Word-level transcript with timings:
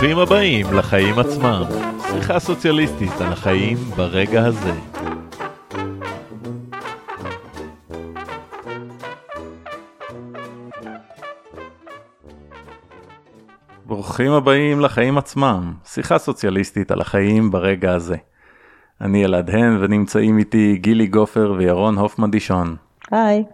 ברוכים 0.00 0.18
הבאים 0.18 0.72
לחיים 0.72 1.18
עצמם, 1.18 1.62
שיחה 2.10 2.38
סוציאליסטית 2.38 3.20
על 3.20 3.32
החיים 3.32 3.76
ברגע 3.96 4.44
הזה. 4.44 4.72
ברוכים 13.86 14.32
הבאים 14.32 14.80
לחיים 14.80 15.18
עצמם, 15.18 15.72
שיחה 15.84 16.18
סוציאליסטית 16.18 16.90
על 16.90 17.00
החיים 17.00 17.50
ברגע 17.50 17.94
הזה. 17.94 18.16
אני 19.00 19.24
אלעד 19.24 19.50
הן 19.50 19.76
ונמצאים 19.80 20.38
איתי 20.38 20.76
גילי 20.76 21.06
גופר 21.06 21.54
וירון 21.58 21.98
הופמן 21.98 22.30
דישון. 22.30 22.76
היי. 23.10 23.44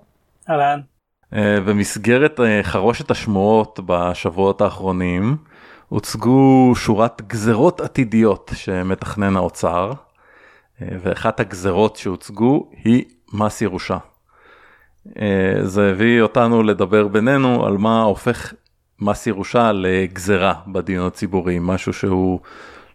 אהלן. 0.50 0.80
אה, 1.34 1.60
במסגרת 1.60 2.40
אה, 2.40 2.62
חרושת 2.62 3.10
השמועות 3.10 3.80
בשבועות 3.86 4.60
האחרונים 4.60 5.36
הוצגו 5.88 6.72
שורת 6.76 7.22
גזרות 7.26 7.80
עתידיות 7.80 8.50
שמתכנן 8.54 9.36
האוצר 9.36 9.92
אה, 10.82 10.88
ואחת 11.02 11.40
הגזרות 11.40 11.96
שהוצגו 11.96 12.70
היא 12.84 13.04
מס 13.32 13.62
ירושה. 13.62 13.98
זה 15.62 15.90
הביא 15.90 16.22
אותנו 16.22 16.62
לדבר 16.62 17.08
בינינו 17.08 17.66
על 17.66 17.76
מה 17.76 18.02
הופך 18.02 18.52
מס 19.00 19.26
ירושה 19.26 19.72
לגזרה 19.72 20.54
בדיון 20.66 21.06
הציבורי, 21.06 21.58
משהו 21.60 21.92
שהוא 21.92 22.40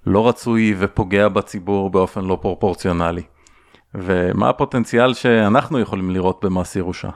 לא 0.05 0.27
רצוי 0.27 0.75
ופוגע 0.79 1.27
בציבור 1.27 1.89
באופן 1.89 2.25
לא 2.25 2.37
פרופורציונלי. 2.41 3.21
ומה 3.95 4.49
הפוטנציאל 4.49 5.13
שאנחנו 5.13 5.79
יכולים 5.79 6.11
לראות 6.11 6.45
במס 6.45 6.75
ירושה. 6.75 7.09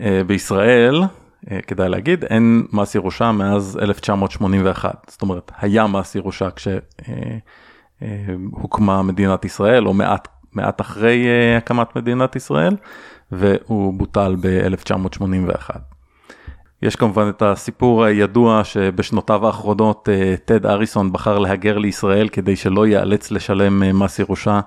אה, 0.00 0.24
בישראל, 0.26 1.02
אה, 1.50 1.58
כדאי 1.66 1.88
להגיד, 1.88 2.24
אין 2.24 2.66
מס 2.72 2.94
ירושה 2.94 3.32
מאז 3.32 3.78
1981, 3.82 5.06
זאת 5.08 5.22
אומרת, 5.22 5.52
היה 5.58 5.86
מס 5.86 6.14
ירושה 6.14 6.48
כשהוקמה 8.00 9.02
מדינת 9.02 9.44
ישראל, 9.44 9.86
או 9.86 9.94
מעט, 9.94 10.28
מעט 10.52 10.80
אחרי 10.80 11.26
אה, 11.26 11.56
הקמת 11.56 11.96
מדינת 11.96 12.36
ישראל, 12.36 12.76
והוא 13.32 13.94
בוטל 13.94 14.36
ב-1981. 14.40 15.70
יש 16.82 16.96
כמובן 16.96 17.28
את 17.28 17.42
הסיפור 17.42 18.04
הידוע 18.04 18.64
שבשנותיו 18.64 19.46
האחרונות 19.46 20.08
טד 20.44 20.66
אריסון 20.66 21.12
בחר 21.12 21.38
להגר 21.38 21.78
לישראל 21.78 22.28
כדי 22.28 22.56
שלא 22.56 22.86
ייאלץ 22.86 23.30
לשלם 23.30 23.98
מס 23.98 24.18
ירושה 24.18 24.60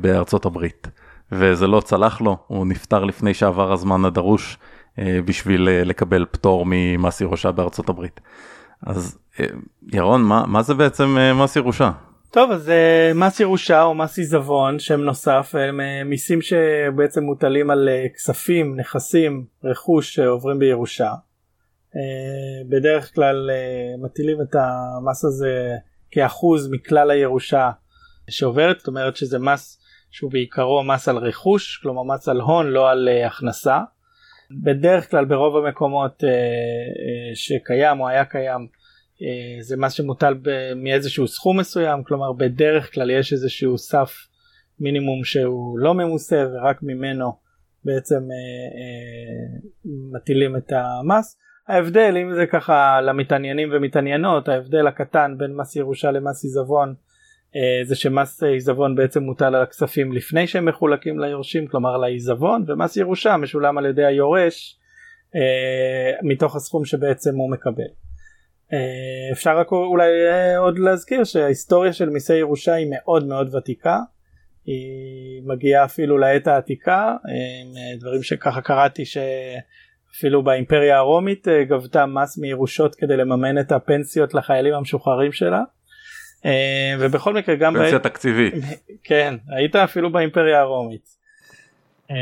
בארצות 0.00 0.44
הברית. 0.46 0.88
וזה 1.32 1.66
לא 1.66 1.80
צלח 1.80 2.20
לו, 2.20 2.36
הוא 2.46 2.66
נפטר 2.66 3.04
לפני 3.04 3.34
שעבר 3.34 3.72
הזמן 3.72 4.04
הדרוש 4.04 4.58
אה, 4.98 5.18
בשביל 5.24 5.68
אה, 5.68 5.84
לקבל 5.84 6.26
פטור 6.30 6.64
ממס 6.66 7.20
ירושה 7.20 7.52
בארצות 7.52 7.88
הברית. 7.88 8.20
אז 8.86 9.18
אה, 9.40 9.46
ירון, 9.92 10.22
מה, 10.22 10.46
מה 10.46 10.62
זה 10.62 10.74
בעצם 10.74 11.16
מס 11.34 11.56
ירושה? 11.56 11.90
טוב 12.30 12.50
אז 12.50 12.72
מס 13.14 13.40
ירושה 13.40 13.82
או 13.82 13.94
מס 13.94 14.18
עיזבון 14.18 14.78
שם 14.78 15.00
נוסף 15.00 15.54
הם 15.58 15.80
מיסים 16.04 16.42
שבעצם 16.42 17.24
מוטלים 17.24 17.70
על 17.70 17.88
כספים 18.14 18.76
נכסים 18.76 19.44
רכוש 19.64 20.14
שעוברים 20.14 20.58
בירושה. 20.58 21.12
בדרך 22.68 23.14
כלל 23.14 23.50
מטילים 24.02 24.40
את 24.40 24.54
המס 24.54 25.24
הזה 25.24 25.74
כאחוז 26.10 26.68
מכלל 26.70 27.10
הירושה 27.10 27.70
שעוברת 28.30 28.78
זאת 28.78 28.88
אומרת 28.88 29.16
שזה 29.16 29.38
מס 29.38 29.79
שהוא 30.10 30.30
בעיקרו 30.30 30.82
מס 30.82 31.08
על 31.08 31.16
רכוש, 31.16 31.76
כלומר 31.82 32.02
מס 32.02 32.28
על 32.28 32.40
הון, 32.40 32.66
לא 32.66 32.90
על 32.90 33.08
uh, 33.08 33.26
הכנסה. 33.26 33.80
בדרך 34.62 35.10
כלל 35.10 35.24
ברוב 35.24 35.56
המקומות 35.56 36.24
uh, 36.24 36.26
uh, 36.26 36.26
שקיים 37.34 38.00
או 38.00 38.08
היה 38.08 38.24
קיים 38.24 38.66
uh, 38.66 39.62
זה 39.62 39.76
מס 39.76 39.92
שמוטל 39.92 40.34
מאיזשהו 40.76 41.28
סכום 41.28 41.60
מסוים, 41.60 42.04
כלומר 42.04 42.32
בדרך 42.32 42.94
כלל 42.94 43.10
יש 43.10 43.32
איזשהו 43.32 43.78
סף 43.78 44.12
מינימום 44.80 45.24
שהוא 45.24 45.78
לא 45.78 45.94
ממוסה 45.94 46.44
ורק 46.52 46.78
ממנו 46.82 47.32
בעצם 47.84 48.16
uh, 48.16 48.74
uh, 48.74 49.88
מטילים 50.12 50.56
את 50.56 50.72
המס. 50.72 51.36
ההבדל 51.68 52.16
אם 52.22 52.34
זה 52.34 52.46
ככה 52.46 53.00
למתעניינים 53.00 53.68
ומתעניינות 53.72 54.48
ההבדל 54.48 54.86
הקטן 54.86 55.34
בין 55.38 55.56
מס 55.56 55.76
ירושה 55.76 56.10
למס 56.10 56.44
עיזבון 56.44 56.94
זה 57.82 57.96
שמס 57.96 58.42
עיזבון 58.42 58.94
בעצם 58.94 59.22
מוטל 59.22 59.44
על 59.44 59.62
הכספים 59.62 60.12
לפני 60.12 60.46
שהם 60.46 60.64
מחולקים 60.64 61.20
ליורשים 61.20 61.66
כלומר 61.66 61.96
לעיזבון 61.96 62.64
ומס 62.66 62.96
ירושה 62.96 63.36
משולם 63.36 63.78
על 63.78 63.86
ידי 63.86 64.04
היורש 64.04 64.78
אה, 65.34 66.12
מתוך 66.22 66.56
הסכום 66.56 66.84
שבעצם 66.84 67.36
הוא 67.36 67.50
מקבל. 67.50 67.90
אה, 68.72 69.32
אפשר 69.32 69.58
רק 69.58 69.72
אולי 69.72 70.10
עוד 70.56 70.78
להזכיר 70.78 71.24
שההיסטוריה 71.24 71.92
של 71.92 72.10
מיסי 72.10 72.34
ירושה 72.34 72.74
היא 72.74 72.86
מאוד 72.90 73.26
מאוד 73.26 73.54
ותיקה 73.54 73.98
היא 74.66 75.42
מגיעה 75.44 75.84
אפילו 75.84 76.18
לעת 76.18 76.46
העתיקה 76.46 77.16
דברים 78.00 78.22
שככה 78.22 78.60
קראתי 78.60 79.02
שאפילו 79.04 80.42
באימפריה 80.42 80.98
הרומית 80.98 81.48
גבתה 81.68 82.06
מס 82.06 82.38
מירושות 82.38 82.94
כדי 82.94 83.16
לממן 83.16 83.58
את 83.58 83.72
הפנסיות 83.72 84.34
לחיילים 84.34 84.74
המשוחררים 84.74 85.32
שלה. 85.32 85.62
אה, 86.44 86.94
ובכל 86.98 87.34
מקרה 87.34 87.54
גם 87.54 87.74
פנסיה 87.74 87.98
ב... 87.98 88.02
תקציבית 88.02 88.54
כן 89.04 89.34
היית 89.48 89.76
אפילו 89.76 90.12
באימפריה 90.12 90.60
הרומית. 90.60 91.20
אה, 92.10 92.16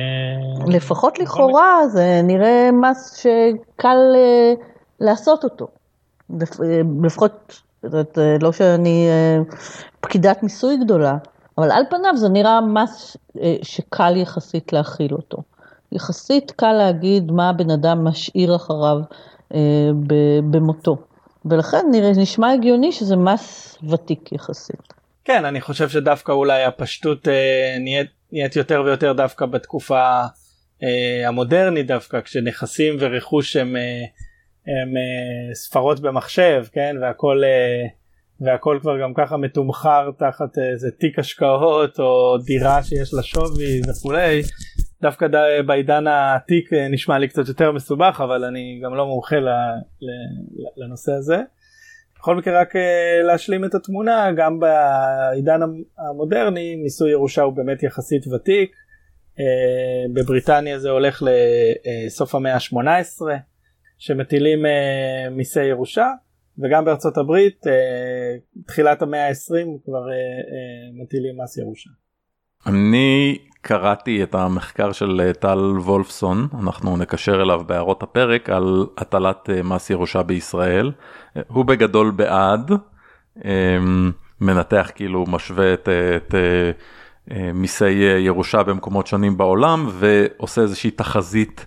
לפחות 0.67 1.19
לכאורה 1.19 1.89
זה 1.89 2.21
נראה 2.25 2.71
מס 2.73 3.17
שקל 3.17 3.99
אה, 4.15 4.53
לעשות 5.01 5.45
אותו. 5.45 5.69
לפחות 7.03 7.63
לא 8.41 8.53
שאני 8.53 9.09
פקידת 10.01 10.43
מיסוי 10.43 10.77
גדולה 10.85 11.17
אבל 11.59 11.71
על 11.71 11.83
פניו 11.91 12.17
זה 12.17 12.29
נראה 12.29 12.61
מס 12.61 13.17
שקל 13.63 14.17
יחסית 14.17 14.73
להכיל 14.73 15.15
אותו. 15.15 15.43
יחסית 15.93 16.51
קל 16.51 16.73
להגיד 16.73 17.33
מה 17.33 17.49
הבן 17.49 17.71
אדם 17.71 18.05
משאיר 18.05 18.57
אחריו 18.57 18.99
במותו. 20.51 20.97
ולכן 21.51 21.87
נראה, 21.91 22.11
נשמע 22.17 22.53
הגיוני 22.53 22.93
שזה 22.93 23.17
מס 23.17 23.79
ותיק 23.91 24.33
יחסית. 24.33 24.93
כן, 25.25 25.45
אני 25.45 25.61
חושב 25.61 25.89
שדווקא 25.89 26.33
אולי 26.33 26.65
הפשטות 26.65 27.29
אה, 27.29 27.77
נהיית, 27.81 28.11
נהיית 28.33 28.57
יותר 28.57 28.83
ויותר 28.87 29.13
דווקא 29.13 29.47
בתקופה 29.47 30.21
אה, 30.83 31.29
המודרנית 31.29 31.87
דווקא, 31.87 32.21
כשנכסים 32.21 32.97
ורכוש 33.01 33.57
הם, 33.57 33.77
אה, 33.77 34.05
הם 34.67 34.97
אה, 34.97 35.55
ספרות 35.55 36.01
במחשב, 36.01 36.65
כן, 36.73 36.97
והכל, 37.03 37.43
אה, 37.45 37.87
והכל 38.41 38.79
כבר 38.83 39.01
גם 39.03 39.15
ככה 39.17 39.37
מתומחר 39.37 40.11
תחת 40.19 40.59
איזה 40.73 40.91
תיק 40.91 41.19
השקעות 41.19 42.01
או 42.01 42.39
דירה 42.45 42.83
שיש 42.83 43.15
לה 43.15 43.23
שווי 43.23 43.81
וכולי. 43.89 44.43
דווקא 45.03 45.27
בעידן 45.67 46.07
העתיק 46.07 46.73
אה, 46.73 46.89
נשמע 46.89 47.19
לי 47.19 47.29
קצת 47.29 47.49
יותר 47.49 47.73
מסובך 47.73 48.21
אבל 48.25 48.45
אני 48.45 48.81
גם 48.85 48.95
לא 48.95 49.07
מומחה 49.07 49.37
לנושא 50.77 51.13
הזה. 51.13 51.37
בכל 52.19 52.37
מקרה 52.37 52.61
רק 52.61 52.77
אה, 52.77 53.23
להשלים 53.23 53.65
את 53.65 53.75
התמונה 53.75 54.33
גם 54.37 54.61
בעידן 54.61 55.61
המודרני 55.99 56.77
מיסוי 56.77 57.11
ירושה 57.11 57.43
הוא 57.43 57.53
באמת 57.53 57.83
יחסית 57.83 58.27
ותיק. 58.27 58.71
אה, 59.41 60.13
בבריטניה 60.15 60.79
זה 60.79 60.91
הולך 60.91 61.23
לסוף 62.07 62.35
המאה 62.35 62.55
ה-18 62.55 63.23
שמטילים 63.99 64.59
מיסי 65.31 65.65
ירושה 65.65 66.07
וגם 66.59 66.85
בארצות 66.85 67.19
הברית 67.19 67.65
תחילת 68.67 69.03
המאה 69.03 69.29
ה-20 69.29 69.85
כבר 69.85 70.07
מטילים 71.03 71.41
מס 71.43 71.57
ירושה. 71.59 71.91
אני 72.67 73.39
קראתי 73.61 74.23
את 74.23 74.35
המחקר 74.35 74.93
של 74.93 75.21
אה, 75.25 75.33
טל 75.33 75.59
וולפסון, 75.79 76.49
אנחנו 76.61 76.97
נקשר 76.97 77.43
אליו 77.43 77.63
בהערות 77.67 78.03
הפרק, 78.03 78.51
על 78.51 78.87
הטלת 78.99 79.51
אה, 79.51 79.63
מס 79.63 79.91
ירושה 79.91 80.23
בישראל. 80.23 80.93
אה, 81.37 81.43
הוא 81.49 81.65
בגדול 81.65 82.11
בעד, 82.11 82.73
מנתח 84.41 84.91
כאילו 84.95 85.25
משווה 85.29 85.75
את, 85.75 85.89
את 86.17 86.35
מיסי 87.55 87.91
ירושה 88.19 88.63
במקומות 88.63 89.07
שונים 89.07 89.37
בעולם 89.37 89.87
ועושה 89.91 90.61
איזושהי 90.61 90.91
תחזית 90.91 91.67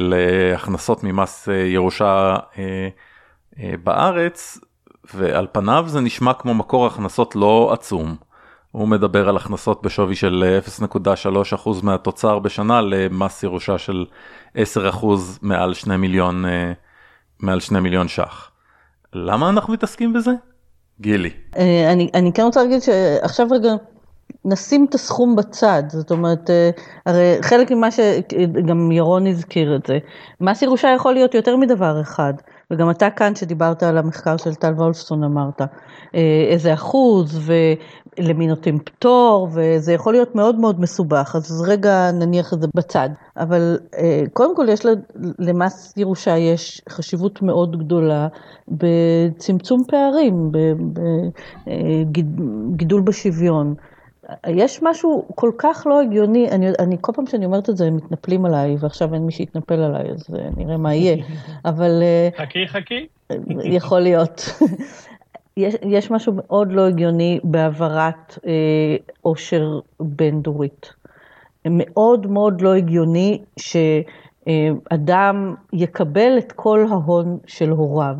להכנסות 0.00 1.04
ממס 1.04 1.48
ירושה 1.66 2.36
בארץ, 3.84 4.58
ועל 5.14 5.46
פניו 5.52 5.84
זה 5.88 6.00
נשמע 6.00 6.32
כמו 6.32 6.54
מקור 6.54 6.86
הכנסות 6.86 7.36
לא 7.36 7.70
עצום. 7.72 8.16
הוא 8.72 8.88
מדבר 8.88 9.28
על 9.28 9.36
הכנסות 9.36 9.82
בשווי 9.82 10.14
של 10.14 10.60
0.3% 10.94 11.68
מהתוצר 11.82 12.38
בשנה 12.38 12.80
למס 12.80 13.42
ירושה 13.42 13.78
של 13.78 14.04
10% 14.56 14.58
מעל 15.42 15.74
2 15.74 16.00
מיליון, 16.00 16.44
אה, 16.44 16.72
מעל 17.40 17.60
2 17.60 17.82
מיליון 17.82 18.08
ש"ח. 18.08 18.50
למה 19.12 19.48
אנחנו 19.48 19.72
מתעסקים 19.72 20.12
בזה? 20.12 20.30
גילי. 21.00 21.30
אה, 21.56 21.92
אני, 21.92 22.10
אני 22.14 22.32
כן 22.32 22.42
רוצה 22.42 22.62
להגיד 22.62 22.80
שעכשיו 22.82 23.46
רגע 23.50 23.70
נשים 24.44 24.86
את 24.88 24.94
הסכום 24.94 25.36
בצד, 25.36 25.82
זאת 25.88 26.10
אומרת, 26.10 26.50
אה, 26.50 26.70
הרי 27.06 27.38
חלק 27.42 27.70
ממה 27.70 27.88
שגם 27.90 28.92
ירון 28.92 29.26
הזכיר 29.26 29.76
את 29.76 29.86
זה, 29.86 29.98
מס 30.40 30.62
ירושה 30.62 30.88
יכול 30.96 31.14
להיות 31.14 31.34
יותר 31.34 31.56
מדבר 31.56 32.00
אחד, 32.00 32.34
וגם 32.70 32.90
אתה 32.90 33.10
כאן 33.10 33.34
שדיברת 33.34 33.82
על 33.82 33.98
המחקר 33.98 34.36
של 34.36 34.54
טל 34.54 34.72
וולפסון 34.72 35.24
אמרת, 35.24 35.60
אה, 36.14 36.46
איזה 36.50 36.74
אחוז 36.74 37.50
ולמי 38.18 38.46
נותנים 38.46 38.78
פטור, 38.78 39.48
וזה 39.52 39.92
יכול 39.92 40.12
להיות 40.12 40.34
מאוד 40.34 40.58
מאוד 40.58 40.80
מסובך, 40.80 41.32
אז 41.36 41.62
רגע 41.68 42.10
נניח 42.12 42.52
את 42.52 42.60
זה 42.60 42.66
בצד. 42.74 43.08
אבל 43.36 43.78
אה, 43.98 44.22
קודם 44.32 44.56
כל 44.56 44.66
יש 44.68 44.80
למס 45.38 45.94
ירושה 45.96 46.36
יש 46.36 46.82
חשיבות 46.88 47.42
מאוד 47.42 47.78
גדולה 47.78 48.28
בצמצום 48.68 49.82
פערים, 49.88 50.52
בגידול 52.70 53.00
בשוויון. 53.00 53.74
יש 54.48 54.82
משהו 54.82 55.28
כל 55.34 55.50
כך 55.58 55.86
לא 55.86 56.00
הגיוני, 56.00 56.50
אני, 56.50 56.66
אני 56.78 56.96
כל 57.00 57.12
פעם 57.12 57.26
שאני 57.26 57.44
אומרת 57.44 57.70
את 57.70 57.76
זה 57.76 57.86
הם 57.86 57.96
מתנפלים 57.96 58.44
עליי, 58.44 58.76
ועכשיו 58.80 59.14
אין 59.14 59.22
מי 59.22 59.32
שיתנפל 59.32 59.80
עליי, 59.82 60.10
אז 60.10 60.26
אה, 60.34 60.48
נראה 60.56 60.76
מה 60.76 60.94
יהיה, 60.94 61.24
אבל... 61.64 62.02
אה, 62.02 62.28
חכי, 62.36 62.68
חכי. 62.68 63.06
יכול 63.64 64.00
להיות. 64.00 64.40
יש, 65.56 65.74
יש 65.82 66.10
משהו 66.10 66.32
מאוד 66.36 66.72
לא 66.72 66.86
הגיוני 66.86 67.40
בהעברת 67.44 68.38
אה, 68.46 68.96
עושר 69.22 69.80
בין-דורית. 70.00 70.92
מאוד 71.64 72.26
מאוד 72.26 72.60
לא 72.60 72.74
הגיוני 72.74 73.42
שאדם 73.56 75.54
יקבל 75.72 76.38
את 76.38 76.52
כל 76.52 76.86
ההון 76.90 77.38
של 77.46 77.70
הוריו. 77.70 78.16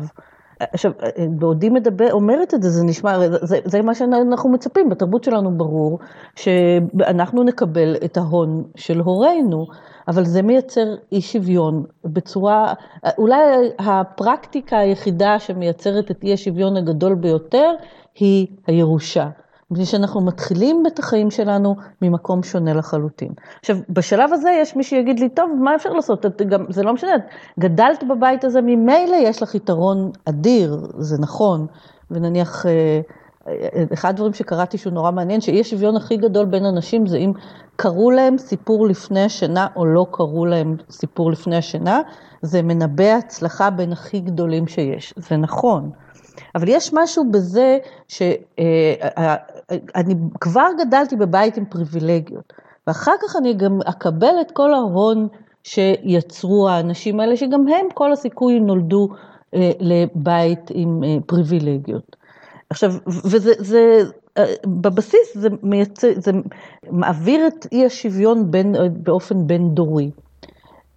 עכשיו, 0.73 0.91
בעודי 1.29 1.69
מדבר, 1.69 2.11
אומרת 2.11 2.53
את 2.53 2.63
זה, 2.63 2.69
זה 2.69 2.83
נשמע, 2.83 3.19
זה, 3.41 3.59
זה 3.65 3.81
מה 3.81 3.95
שאנחנו 3.95 4.49
מצפים, 4.49 4.89
בתרבות 4.89 5.23
שלנו 5.23 5.57
ברור, 5.57 5.99
שאנחנו 6.35 7.43
נקבל 7.43 7.95
את 8.05 8.17
ההון 8.17 8.63
של 8.75 8.99
הורינו, 8.99 9.67
אבל 10.07 10.25
זה 10.25 10.41
מייצר 10.41 10.95
אי 11.11 11.21
שוויון 11.21 11.83
בצורה, 12.05 12.73
אולי 13.17 13.35
הפרקטיקה 13.79 14.77
היחידה 14.77 15.39
שמייצרת 15.39 16.11
את 16.11 16.23
אי 16.23 16.33
השוויון 16.33 16.77
הגדול 16.77 17.15
ביותר 17.15 17.71
היא 18.15 18.47
הירושה. 18.67 19.29
מפני 19.71 19.85
שאנחנו 19.85 20.21
מתחילים 20.21 20.83
את 20.87 20.99
החיים 20.99 21.31
שלנו 21.31 21.75
ממקום 22.01 22.43
שונה 22.43 22.73
לחלוטין. 22.73 23.31
עכשיו, 23.59 23.77
בשלב 23.89 24.33
הזה 24.33 24.51
יש 24.61 24.75
מי 24.75 24.83
שיגיד 24.83 25.19
לי, 25.19 25.29
טוב, 25.29 25.49
מה 25.59 25.75
אפשר 25.75 25.89
לעשות? 25.89 26.25
את, 26.25 26.41
גם, 26.41 26.65
זה 26.69 26.83
לא 26.83 26.93
משנה, 26.93 27.15
את 27.15 27.21
גדלת 27.59 28.03
בבית 28.09 28.43
הזה, 28.43 28.61
ממילא 28.61 29.15
יש 29.15 29.43
לך 29.43 29.55
יתרון 29.55 30.11
אדיר, 30.25 30.87
זה 30.97 31.17
נכון, 31.19 31.67
ונניח, 32.11 32.65
אה, 32.65 33.01
אחד 33.93 34.09
הדברים 34.09 34.33
שקראתי 34.33 34.77
שהוא 34.77 34.93
נורא 34.93 35.11
מעניין, 35.11 35.41
שאי 35.41 35.61
השוויון 35.61 35.95
הכי 35.95 36.17
גדול 36.17 36.45
בין 36.45 36.65
אנשים 36.65 37.07
זה 37.07 37.17
אם 37.17 37.31
קראו 37.75 38.11
להם 38.11 38.37
סיפור 38.37 38.87
לפני 38.87 39.23
השינה 39.23 39.67
או 39.75 39.85
לא 39.85 40.05
קראו 40.11 40.45
להם 40.45 40.75
סיפור 40.89 41.31
לפני 41.31 41.57
השינה, 41.57 42.01
זה 42.41 42.61
מנבא 42.61 43.13
הצלחה 43.13 43.69
בין 43.69 43.91
הכי 43.91 44.19
גדולים 44.19 44.67
שיש, 44.67 45.13
זה 45.17 45.37
נכון. 45.37 45.91
אבל 46.55 46.67
יש 46.67 46.93
משהו 46.93 47.31
בזה 47.31 47.77
שאני 48.07 48.35
אה, 49.71 49.77
אה, 49.95 50.01
כבר 50.41 50.67
גדלתי 50.79 51.15
בבית 51.15 51.57
עם 51.57 51.65
פריבילגיות, 51.65 52.53
ואחר 52.87 53.11
כך 53.21 53.35
אני 53.35 53.53
גם 53.53 53.79
אקבל 53.85 54.33
את 54.41 54.51
כל 54.51 54.73
ההון 54.73 55.27
שיצרו 55.63 56.69
האנשים 56.69 57.19
האלה, 57.19 57.37
שגם 57.37 57.67
הם 57.67 57.85
כל 57.93 58.13
הסיכוי 58.13 58.59
נולדו 58.59 59.09
אה, 59.55 59.71
לבית 59.79 60.71
עם 60.73 61.01
פריבילגיות. 61.25 62.15
עכשיו, 62.69 62.91
וזה, 63.07 63.53
זה, 63.59 64.03
בבסיס 64.65 65.37
זה, 65.37 65.49
מייצר, 65.63 66.07
זה 66.15 66.31
מעביר 66.89 67.47
את 67.47 67.67
אי 67.71 67.85
השוויון 67.85 68.51
בין, 68.51 68.75
באופן 69.03 69.47
בין 69.47 69.69
דורי. 69.75 70.11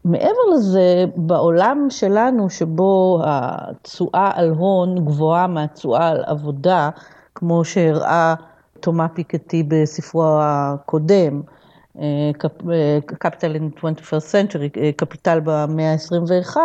מעבר 0.05 0.55
לזה, 0.55 1.05
בעולם 1.17 1.87
שלנו, 1.91 2.51
שבו 2.51 3.21
התשואה 3.25 4.31
על 4.35 4.51
הון 4.51 5.05
גבוהה 5.05 5.47
מהתשואה 5.47 6.09
על 6.09 6.25
עבודה, 6.27 6.91
כמו 7.35 7.65
שהראה 7.65 8.35
תומא 8.85 9.07
פיקטי 9.15 9.63
בספרו 9.63 10.39
הקודם, 10.41 11.43
אה, 12.01 12.31
Capital 13.25 13.57
in 13.57 13.79
21st 13.81 14.33
Century, 14.33 14.81
אה, 14.81 14.91
קפיטל 14.97 15.41
במאה 15.45 15.93
ה-21, 15.93 16.57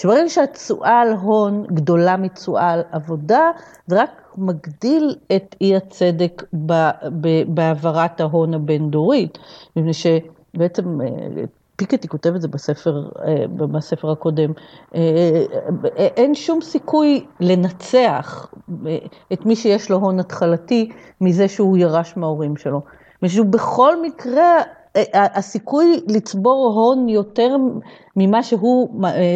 שברגע 0.00 0.28
שהתשואה 0.28 1.00
על 1.00 1.12
הון 1.12 1.66
גדולה 1.66 2.16
מתשואה 2.16 2.70
על 2.70 2.82
עבודה, 2.92 3.50
זה 3.86 4.02
רק 4.02 4.34
מגדיל 4.38 5.16
את 5.36 5.56
אי 5.60 5.76
הצדק 5.76 6.42
בהעברת 7.48 8.20
ההון 8.20 8.54
הבין-דורית, 8.54 9.38
מפני 9.76 9.92
שבעצם 9.94 10.98
אה, 11.74 11.86
פיקטי 11.86 12.08
כותב 12.08 12.34
את 12.34 12.40
זה 12.40 12.48
בספר, 12.48 13.08
אה, 13.26 13.46
בספר 13.48 14.10
הקודם, 14.10 14.52
אה, 14.94 15.00
אה, 15.98 16.06
אין 16.16 16.34
שום 16.34 16.60
סיכוי 16.60 17.26
לנצח 17.40 18.52
את 19.32 19.46
מי 19.46 19.56
שיש 19.56 19.90
לו 19.90 19.96
הון 19.96 20.20
התחלתי 20.20 20.90
מזה 21.20 21.48
שהוא 21.48 21.76
ירש 21.76 22.16
מההורים 22.16 22.56
שלו. 22.56 22.80
משום 23.22 23.50
בכל 23.50 24.02
מקרה 24.02 24.58
הסיכוי 25.14 26.00
לצבור 26.08 26.72
הון 26.74 27.08
יותר 27.08 27.56
ממה 28.16 28.42
שהוא 28.42 28.88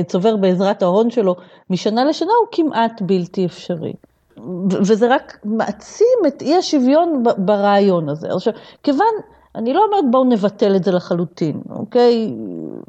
צובר 0.06 0.36
בעזרת 0.36 0.82
ההון 0.82 1.10
שלו 1.10 1.36
משנה 1.70 2.04
לשנה 2.04 2.30
הוא 2.40 2.48
כמעט 2.52 3.02
בלתי 3.02 3.46
אפשרי. 3.46 3.92
וזה 4.70 5.14
רק 5.14 5.38
מעצים 5.44 6.18
את 6.26 6.42
אי 6.42 6.56
השוויון 6.56 7.22
ברעיון 7.38 8.08
הזה. 8.08 8.28
עכשיו, 8.34 8.52
כיוון 8.82 9.14
אני 9.58 9.74
לא 9.74 9.84
אומרת 9.84 10.04
בואו 10.10 10.24
נבטל 10.24 10.76
את 10.76 10.84
זה 10.84 10.92
לחלוטין, 10.92 11.60
אוקיי? 11.70 12.34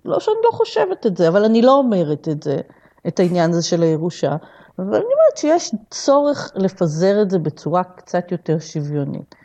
לא 0.06 0.20
שאני 0.20 0.36
לא 0.46 0.52
חושבת 0.52 1.06
את 1.06 1.18
זה, 1.18 1.28
אבל 1.28 1.46
אני 1.46 1.62
לא 1.62 1.72
אומרת 1.72 2.28
את 2.32 2.44
זה, 2.44 2.58
את 3.08 3.20
העניין 3.20 3.50
הזה 3.50 3.68
של 3.68 3.84
הירושה. 3.84 4.36
אבל 4.80 4.88
אני 4.88 5.04
אומרת 5.04 5.38
שיש 5.38 5.76
צורך 5.90 6.52
לפזר 6.56 7.22
את 7.22 7.30
זה 7.30 7.40
בצורה 7.40 7.84
קצת 7.84 8.32
יותר 8.32 8.60
שוויונית. 8.60 9.36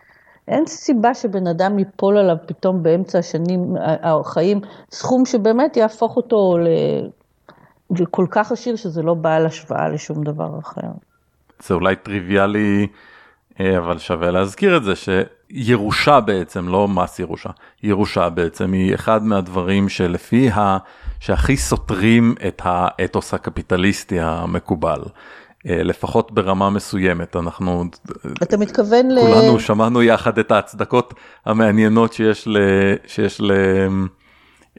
אין 0.49 0.67
סיבה 0.67 1.15
שבן 1.15 1.47
אדם 1.47 1.79
ייפול 1.79 2.19
עליו 2.19 2.37
פתאום 2.47 2.83
באמצע 2.83 3.19
השנים, 3.19 3.75
החיים, 3.81 4.61
סכום 4.91 5.27
שבאמת 5.27 5.77
יהפוך 5.77 6.17
אותו 6.17 6.57
לכל 7.91 8.27
כך 8.31 8.53
עשיר 8.53 8.77
שזה 8.77 9.03
לא 9.03 9.15
בעל 9.15 9.47
השוואה 9.47 9.89
לשום 9.89 10.25
דבר 10.25 10.59
אחר. 10.59 10.89
זה 11.63 11.75
אולי 11.75 11.97
טריוויאלי, 11.97 12.87
אה, 13.61 13.79
אבל 13.79 13.99
שווה 13.99 14.31
להזכיר 14.31 14.77
את 14.77 14.85
זה, 14.85 14.97
ש... 14.97 15.09
ירושה 15.51 16.21
בעצם, 16.21 16.69
לא 16.69 16.89
מס 16.89 17.19
ירושה, 17.19 17.51
ירושה 17.83 18.29
בעצם 18.29 18.73
היא 18.73 18.95
אחד 18.95 19.25
מהדברים 19.25 19.89
שלפי 19.89 20.51
ה... 20.51 20.79
שהכי 21.21 21.57
סותרים 21.57 22.35
את 22.49 22.63
האתוס 22.65 23.35
הקפיטליסטי 23.35 24.21
המקובל. 24.21 25.01
אה, 25.69 25.83
לפחות 25.83 26.33
ברמה 26.33 26.71
מסוימת 26.71 27.37
אנחנו 27.37 27.85
אתה 28.43 28.57
מתכוון 28.57 29.09
כולנו 29.21 29.57
ל... 29.57 29.61
שמענו 29.61 30.03
יחד 30.03 30.39
את 30.39 30.53
ההצדקות 30.53 31.15
המעניינות 31.45 32.13
שיש 32.13 32.49
ל... 32.49 32.59
שיש 33.07 33.41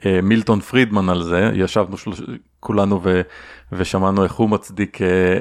למילטון 0.06 0.60
אה, 0.60 0.63
פרידמן 0.63 1.10
על 1.10 1.24
זה 1.24 1.51
ישבנו 1.54 1.98
של... 1.98 2.12
כולנו 2.60 3.00
ו... 3.04 3.22
ושמענו 3.72 4.24
איך 4.24 4.34
הוא 4.34 4.50
מצדיק 4.50 5.01
אה, 5.01 5.38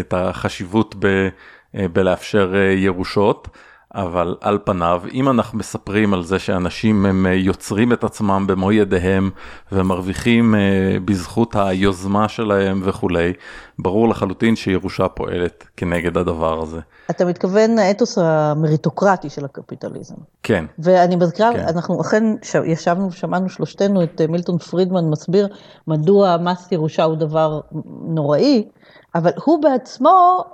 את 0.00 0.14
החשיבות 0.16 0.94
ב... 0.98 1.28
בלאפשר 1.92 2.54
ירושות. 2.76 3.48
אבל 3.96 4.36
על 4.40 4.58
פניו, 4.64 5.02
אם 5.12 5.28
אנחנו 5.28 5.58
מספרים 5.58 6.14
על 6.14 6.22
זה 6.22 6.38
שאנשים 6.38 7.06
הם 7.06 7.26
אה, 7.26 7.32
יוצרים 7.34 7.92
את 7.92 8.04
עצמם 8.04 8.44
במו 8.48 8.72
ידיהם 8.72 9.30
ומרוויחים 9.72 10.54
אה, 10.54 10.60
בזכות 11.04 11.56
היוזמה 11.56 12.28
שלהם 12.28 12.80
וכולי, 12.84 13.32
ברור 13.78 14.08
לחלוטין 14.08 14.56
שירושה 14.56 15.08
פועלת 15.08 15.64
כנגד 15.76 16.16
הדבר 16.16 16.62
הזה. 16.62 16.80
אתה 17.10 17.24
מתכוון 17.24 17.78
האתוס 17.78 18.18
המריטוקרטי 18.18 19.30
של 19.30 19.44
הקפיטליזם. 19.44 20.14
כן. 20.42 20.64
ואני 20.78 21.16
מזכירה, 21.16 21.52
כן. 21.52 21.60
אנחנו 21.68 22.00
אכן 22.00 22.24
ישבנו 22.64 23.08
ושמענו 23.08 23.48
שלושתנו 23.48 24.02
את 24.02 24.20
אה, 24.20 24.26
מילטון 24.26 24.58
פרידמן 24.58 25.10
מסביר 25.10 25.48
מדוע 25.86 26.36
מס 26.36 26.72
ירושה 26.72 27.04
הוא 27.04 27.16
דבר 27.16 27.60
נוראי, 28.08 28.64
אבל 29.16 29.30
הוא 29.44 29.62
בעצמו 29.62 30.44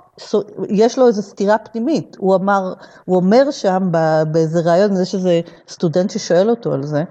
יש 0.69 0.97
לו 0.99 1.07
איזו 1.07 1.21
סתירה 1.21 1.57
פנימית, 1.57 2.15
הוא 2.19 2.35
אמר, 2.35 2.73
הוא 3.05 3.15
אומר 3.15 3.51
שם 3.51 3.89
באיזה 4.31 4.59
ראיון, 4.65 5.01
יש 5.01 5.15
איזה 5.15 5.41
סטודנט 5.67 6.09
ששואל 6.09 6.49
אותו 6.49 6.73
על 6.73 6.83
זה, 6.83 7.03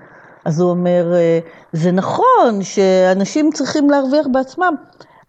אז 0.44 0.60
הוא 0.60 0.70
אומר, 0.70 1.12
אה, 1.14 1.38
זה 1.72 1.92
נכון 1.92 2.62
שאנשים 2.62 3.50
צריכים 3.54 3.90
להרוויח 3.90 4.26
בעצמם, 4.32 4.74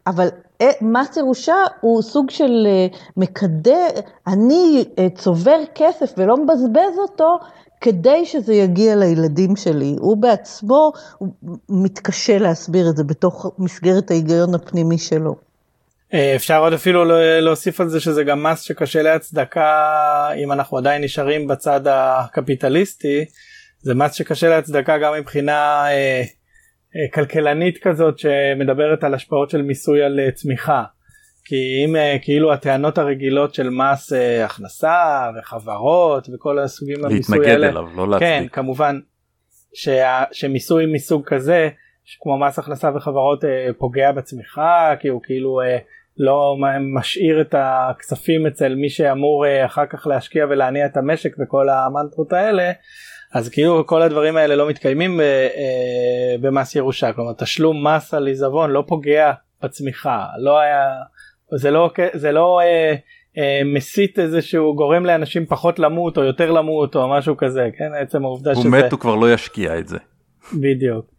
אבל 0.08 0.28
אה, 0.62 0.72
מס 0.82 1.18
ירושה 1.18 1.56
הוא 1.82 2.02
סוג 2.02 2.30
של 2.30 2.68
אה, 2.68 2.88
מקדם, 3.18 3.90
אני 4.28 4.86
צובר 5.16 5.60
כסף 5.76 6.14
ולא 6.18 6.38
מבזבז 6.38 6.98
אותו 6.98 7.40
כדי 7.82 8.26
שזה 8.26 8.54
יגיע 8.54 8.96
לילדים 8.96 9.56
שלי. 9.56 9.96
הוא 10.00 10.18
בעצמו 10.18 10.92
הוא 11.18 11.30
מתקשה 11.70 12.38
להסביר 12.38 12.90
את 12.90 12.98
זה 12.98 13.04
בתוך 13.04 13.46
מסגרת 13.60 14.12
ההיגיון 14.12 14.56
הפנימי 14.56 14.98
שלו. 14.98 15.36
אה, 16.14 16.36
אפשר 16.36 16.60
עוד 16.60 16.74
אפילו 16.74 17.04
להוסיף 17.42 17.82
על 17.82 17.90
זה 17.90 18.00
שזה 18.00 18.24
גם 18.24 18.44
מס 18.44 18.62
שקשה 18.62 19.02
להצדקה 19.02 20.30
אם 20.44 20.52
אנחנו 20.52 20.78
עדיין 20.78 21.04
נשארים 21.04 21.48
בצד 21.48 21.82
הקפיטליסטי 21.88 23.26
זה 23.82 23.94
מס 23.94 24.14
שקשה 24.14 24.50
להצדקה 24.50 24.98
גם 24.98 25.14
מבחינה 25.14 25.86
אה, 25.88 26.24
אה, 26.96 27.12
כלכלנית 27.14 27.78
כזאת 27.84 28.20
שמדברת 28.20 29.04
על 29.04 29.14
השפעות 29.14 29.50
של 29.50 29.62
מיסוי 29.62 30.04
על 30.04 30.20
אה, 30.20 30.32
צמיחה. 30.32 30.84
כי 31.46 31.86
אם 31.86 31.96
אה, 31.96 32.18
כאילו 32.22 32.54
הטענות 32.54 32.98
הרגילות 32.98 33.54
של 33.54 33.70
מס 33.70 34.14
אה, 34.14 34.46
הכנסה 34.46 35.30
וחברות 35.40 36.28
וכל 36.34 36.60
הסוגים 36.60 37.06
המיסוי 37.06 37.38
האלה, 37.38 37.58
להתנגד 37.58 37.70
אליו 37.70 37.96
לא 37.96 38.10
להצדיק, 38.10 38.30
כן 38.30 38.46
כמובן 38.52 39.00
שה, 39.74 40.24
שמיסוי 40.32 40.86
מסוג 40.94 41.24
כזה 41.26 41.70
כמו 42.22 42.40
מס 42.40 42.60
הכנסה 42.60 42.92
וחברות 42.96 43.46
אה, 43.46 43.68
פוגע 43.78 44.12
בצמיחה 44.12 44.94
כי 45.00 45.08
הוא 45.08 45.22
כאילו 45.24 45.62
אה, 45.62 45.78
לא 46.18 46.56
משאיר 46.96 47.42
את 47.42 47.56
הכספים 47.58 48.48
אצל 48.48 48.76
מי 48.76 48.90
שאמור 48.90 49.46
אה, 49.46 49.66
אחר 49.66 49.86
כך 49.86 50.08
להשקיע 50.08 50.46
ולהניע 50.50 50.86
את 50.86 50.98
המשק 50.98 51.36
וכל 51.40 51.70
המנטרות 51.70 52.34
האלה 52.34 52.72
אז 53.34 53.50
כאילו 53.50 53.88
כל 53.88 54.02
הדברים 54.02 54.38
האלה 54.38 54.56
לא 54.56 54.70
מתקיימים 54.70 55.22
אה, 55.22 55.26
אה, 55.26 56.36
במס 56.42 56.76
ירושה. 56.76 57.14
כלומר 57.14 57.34
תשלום 57.34 57.88
מס 57.88 58.14
על 58.14 58.28
עיזבון 58.28 58.72
לא 58.72 58.84
פוגע 58.88 59.32
בצמיחה. 59.64 60.26
לא 60.38 60.60
היה 60.60 60.88
זה 61.56 61.72
לא 61.72 61.92
זה 62.14 62.32
לא 62.32 62.60
אה, 62.62 62.96
אה, 63.38 63.62
מסית 63.66 64.20
איזה 64.20 64.42
שהוא 64.42 64.76
גורם 64.76 65.06
לאנשים 65.06 65.46
פחות 65.46 65.80
למות 65.80 66.18
או 66.18 66.24
יותר 66.24 66.52
למות 66.52 66.96
או 66.96 67.10
משהו 67.10 67.38
כזה 67.38 67.70
כן? 67.78 67.92
עצם 68.02 68.24
העובדה 68.24 68.52
הוא 68.52 68.62
שזה 68.62 68.70
מת 68.70 68.92
הוא 68.92 69.00
כבר 69.00 69.16
לא 69.16 69.34
ישקיע 69.34 69.80
את 69.80 69.88
זה. 69.88 69.98
בדיוק 70.54 71.13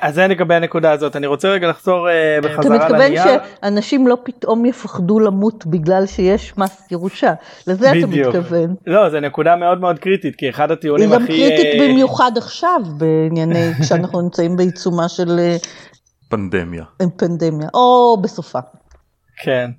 אז 0.00 0.14
זה 0.14 0.26
לגבי 0.26 0.54
הנקודה 0.54 0.92
הזאת 0.92 1.16
אני 1.16 1.26
רוצה 1.26 1.48
רגע 1.48 1.68
לחזור 1.68 2.10
אה, 2.10 2.38
בחזרה 2.42 2.64
לנייר. 2.64 2.86
אתה 2.86 2.94
מתכוון 2.94 3.40
שאנשים 3.62 4.06
לא 4.06 4.16
פתאום 4.22 4.64
יפחדו 4.66 5.20
למות 5.20 5.66
בגלל 5.66 6.06
שיש 6.06 6.58
מס 6.58 6.88
ירושה 6.90 7.34
לזה 7.66 7.90
אתה 7.90 8.06
מתכוון. 8.06 8.74
לא 8.86 9.10
זה 9.10 9.20
נקודה 9.20 9.56
מאוד 9.56 9.80
מאוד 9.80 9.98
קריטית 9.98 10.36
כי 10.36 10.48
אחד 10.48 10.70
הטיעונים 10.70 11.12
הכי. 11.12 11.32
היא 11.32 11.50
גם 11.50 11.56
קריטית 11.56 11.80
אה, 11.80 11.88
במיוחד 11.88 12.32
עכשיו 12.36 12.80
בענייני 12.98 13.72
כשאנחנו 13.82 14.20
נמצאים 14.20 14.56
בעיצומה 14.56 15.08
של 15.08 15.40
פנדמיה. 16.28 16.84
פנדמיה 17.16 17.68
או 17.74 18.16
בסופה. 18.22 18.58
כן 19.42 19.70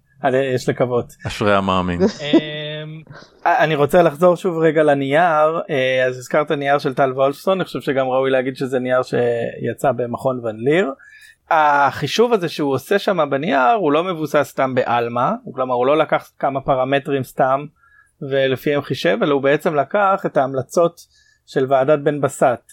יש 0.54 0.70
לקוות. 0.70 1.06
אשרי 1.28 1.56
המאמין. 1.56 2.00
אני 3.46 3.76
רוצה 3.76 4.02
לחזור 4.02 4.36
שוב 4.36 4.58
רגע 4.58 4.84
לנייר 4.84 5.62
אה, 5.70 6.06
אז 6.06 6.18
הזכרת 6.18 6.52
נייר 6.52 6.78
של 6.78 6.94
טל 6.94 7.12
וולפסון 7.12 7.58
אני 7.58 7.66
חושב 7.66 7.82
שגם 7.82 8.08
ראוי 8.08 8.30
להגיד 8.30 8.56
שזה 8.56 8.80
נייר 8.80 9.02
שיצא 9.04 9.92
במכון 9.92 10.46
ון 10.46 10.56
ליר. 10.58 10.94
החישוב 11.52 12.34
הזה 12.34 12.50
שהוא 12.50 12.74
עושה 12.74 13.00
שם 13.00 13.30
בנייר 13.30 13.72
הוא 13.72 13.92
לא 13.92 14.04
מבוסס 14.04 14.48
סתם 14.50 14.76
בעלמא 14.76 15.32
כלומר 15.56 15.76
הוא 15.76 15.86
לא 15.86 15.98
לקח 15.98 16.32
כמה 16.40 16.62
פרמטרים 16.62 17.24
סתם 17.24 17.66
ולפיהם 18.22 18.82
חישב 18.82 19.18
אלא 19.24 19.34
הוא 19.34 19.42
בעצם 19.42 19.76
לקח 19.76 20.24
את 20.26 20.38
ההמלצות 20.38 21.00
של 21.46 21.66
ועדת 21.70 22.00
בן 22.00 22.22
בסט 22.22 22.72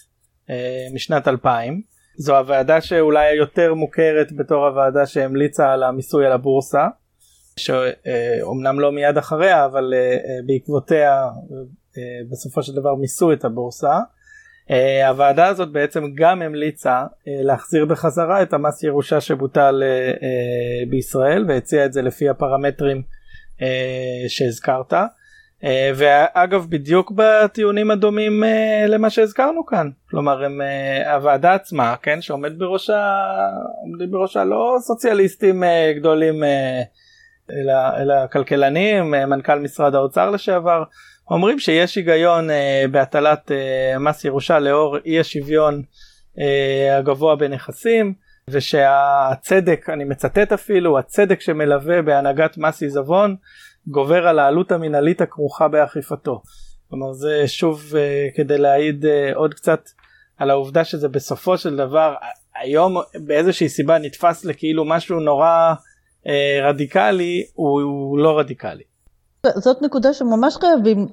אה, 0.49 0.87
משנת 0.93 1.27
2000 1.27 1.81
זו 2.17 2.37
הוועדה 2.37 2.81
שאולי 2.81 3.27
היותר 3.27 3.73
מוכרת 3.73 4.27
בתור 4.35 4.67
הוועדה 4.67 5.05
שהמליצה 5.05 5.71
על 5.73 5.83
המיסוי 5.83 6.25
על 6.25 6.31
הבורסה 6.31 6.87
שאומנם 7.57 8.79
לא 8.79 8.91
מיד 8.91 9.17
אחריה 9.17 9.65
אבל 9.65 9.93
אה, 9.93 9.99
אה, 9.99 10.17
בעקבותיה 10.45 11.23
אה, 11.97 12.01
בסופו 12.31 12.63
של 12.63 12.75
דבר 12.75 12.95
מיסו 12.95 13.33
את 13.33 13.45
הבורסה. 13.45 13.99
הוועדה 15.07 15.47
הזאת 15.47 15.71
בעצם 15.71 16.03
גם 16.15 16.41
המליצה 16.41 17.03
להחזיר 17.25 17.85
בחזרה 17.85 18.41
את 18.41 18.53
המס 18.53 18.83
ירושה 18.83 19.21
שבוטל 19.21 19.83
בישראל 20.89 21.45
והציעה 21.47 21.85
את 21.85 21.93
זה 21.93 22.01
לפי 22.01 22.29
הפרמטרים 22.29 23.01
שהזכרת. 24.27 24.93
ואגב 25.95 26.65
בדיוק 26.69 27.11
בטיעונים 27.15 27.91
הדומים 27.91 28.43
למה 28.87 29.09
שהזכרנו 29.09 29.65
כאן 29.65 29.89
כלומר 30.09 30.43
הם, 30.43 30.61
הוועדה 31.13 31.53
עצמה 31.53 31.95
כן 32.01 32.21
שעומד 32.21 32.59
בראשה 32.59 33.15
עומדים 33.81 34.11
בראשה 34.11 34.43
לא 34.43 34.75
סוציאליסטים 34.79 35.63
גדולים 35.95 36.43
אלא, 37.51 38.01
אלא 38.01 38.27
כלכלנים, 38.31 39.15
אה, 39.15 39.25
מנכ"ל 39.25 39.59
משרד 39.59 39.95
האוצר 39.95 40.29
לשעבר, 40.29 40.83
אומרים 41.29 41.59
שיש 41.59 41.95
היגיון 41.95 42.49
אה, 42.49 42.85
בהטלת 42.91 43.51
אה, 43.51 43.99
מס 43.99 44.25
ירושה 44.25 44.59
לאור 44.59 44.97
אי 45.05 45.19
השוויון 45.19 45.81
אה, 46.39 46.97
הגבוה 46.97 47.35
בנכסים 47.35 48.13
ושהצדק, 48.49 49.89
אני 49.89 50.03
מצטט 50.03 50.51
אפילו, 50.51 50.99
הצדק 50.99 51.41
שמלווה 51.41 52.01
בהנהגת 52.01 52.57
מס 52.57 52.81
עיזבון 52.81 53.35
גובר 53.87 54.27
על 54.27 54.39
העלות 54.39 54.71
המינהלית 54.71 55.21
הכרוכה 55.21 55.67
באכיפתו. 55.67 56.41
כלומר 56.89 57.13
זה 57.13 57.43
שוב 57.47 57.93
אה, 57.95 58.27
כדי 58.35 58.57
להעיד 58.57 59.05
אה, 59.05 59.31
עוד 59.35 59.53
קצת 59.53 59.89
על 60.37 60.49
העובדה 60.49 60.83
שזה 60.83 61.09
בסופו 61.09 61.57
של 61.57 61.75
דבר 61.75 62.15
היום 62.61 62.95
באיזושהי 63.25 63.69
סיבה 63.69 63.97
נתפס 63.97 64.45
לכאילו 64.45 64.85
משהו 64.85 65.19
נורא 65.19 65.73
רדיקלי 66.63 67.45
הוא, 67.53 67.81
הוא 67.81 68.19
לא 68.19 68.39
רדיקלי. 68.39 68.83
זאת 69.55 69.81
נקודה 69.81 70.13
שממש 70.13 70.57
חייבים 70.57 71.07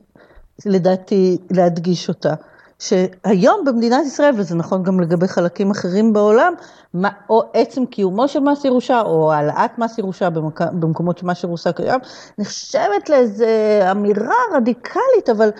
לדעתי 0.66 1.38
להדגיש 1.50 2.08
אותה. 2.08 2.34
שהיום 2.78 3.64
במדינת 3.64 4.06
ישראל, 4.06 4.34
וזה 4.38 4.54
נכון 4.54 4.82
גם 4.82 5.00
לגבי 5.00 5.28
חלקים 5.28 5.70
אחרים 5.70 6.12
בעולם, 6.12 6.54
מה, 6.94 7.08
או 7.30 7.42
עצם 7.54 7.86
קיומו 7.86 8.28
של 8.28 8.40
מס 8.40 8.64
ירושה, 8.64 9.00
או 9.00 9.32
העלאת 9.32 9.78
מס 9.78 9.98
ירושה 9.98 10.30
במק... 10.30 10.60
במקומות 10.60 11.18
שמס 11.18 11.44
ירושה 11.44 11.72
קיים, 11.72 12.00
נחשבת 12.38 13.08
לאיזו 13.08 13.44
אמירה 13.90 14.34
רדיקלית, 14.56 15.28
אבל 15.30 15.50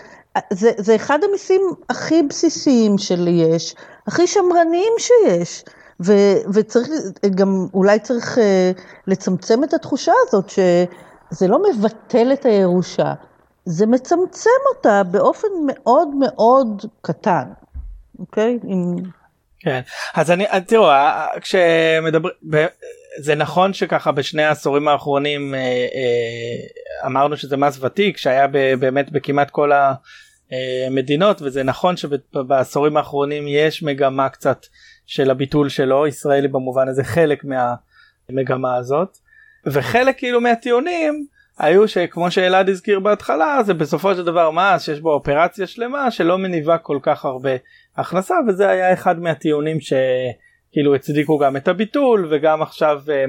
זה, 0.52 0.70
זה 0.78 0.94
אחד 0.94 1.18
המיסים 1.24 1.60
הכי 1.88 2.22
בסיסיים 2.22 2.98
שיש, 2.98 3.74
הכי 4.06 4.26
שמרניים 4.26 4.92
שיש. 4.98 5.64
ו, 6.00 6.12
וצריך, 6.54 6.88
גם 7.34 7.66
אולי 7.74 7.98
צריך 7.98 8.38
uh, 8.38 8.40
לצמצם 9.06 9.64
את 9.64 9.74
התחושה 9.74 10.12
הזאת 10.26 10.48
שזה 10.50 11.48
לא 11.48 11.58
מבטל 11.62 12.32
את 12.32 12.46
הירושה, 12.46 13.12
זה 13.64 13.86
מצמצם 13.86 14.50
אותה 14.76 15.02
באופן 15.02 15.48
מאוד 15.66 16.08
מאוד 16.18 16.84
קטן, 17.02 17.44
אוקיי? 18.18 18.58
עם... 18.64 18.96
כן, 19.60 19.80
אז 20.14 20.30
אני, 20.30 20.44
תראו, 20.66 20.90
כשמדברים, 21.40 22.34
זה 23.18 23.34
נכון 23.34 23.72
שככה 23.72 24.12
בשני 24.12 24.42
העשורים 24.42 24.88
האחרונים 24.88 25.54
אה, 25.54 25.58
אה, 25.60 27.06
אמרנו 27.06 27.36
שזה 27.36 27.56
מס 27.56 27.82
ותיק 27.82 28.16
שהיה 28.16 28.46
באמת 28.78 29.12
בכמעט 29.12 29.50
כל 29.50 29.70
המדינות 30.86 31.42
וזה 31.42 31.62
נכון 31.62 31.96
שבעשורים 31.96 32.96
האחרונים 32.96 33.44
יש 33.48 33.82
מגמה 33.82 34.28
קצת 34.28 34.66
של 35.06 35.30
הביטול 35.30 35.68
שלו 35.68 36.06
ישראל 36.06 36.44
היא 36.44 36.52
במובן 36.52 36.88
הזה 36.88 37.04
חלק 37.04 37.44
מהמגמה 37.44 38.76
הזאת. 38.76 39.18
וחלק 39.66 40.18
כאילו 40.18 40.40
מהטיעונים 40.40 41.26
היו 41.58 41.88
שכמו 41.88 42.30
שאלעד 42.30 42.68
הזכיר 42.68 43.00
בהתחלה 43.00 43.62
זה 43.62 43.74
בסופו 43.74 44.14
של 44.14 44.24
דבר 44.24 44.50
מס 44.50 44.82
שיש 44.82 45.00
בו 45.00 45.12
אופרציה 45.12 45.66
שלמה 45.66 46.10
שלא 46.10 46.38
מניבה 46.38 46.78
כל 46.78 46.98
כך 47.02 47.24
הרבה 47.24 47.50
הכנסה 47.96 48.34
וזה 48.48 48.68
היה 48.68 48.92
אחד 48.92 49.18
מהטיעונים 49.20 49.78
שכאילו 49.80 50.94
הצדיקו 50.94 51.38
גם 51.38 51.56
את 51.56 51.68
הביטול 51.68 52.28
וגם 52.30 52.62
עכשיו 52.62 53.02
אה, 53.08 53.14
אה, 53.14 53.24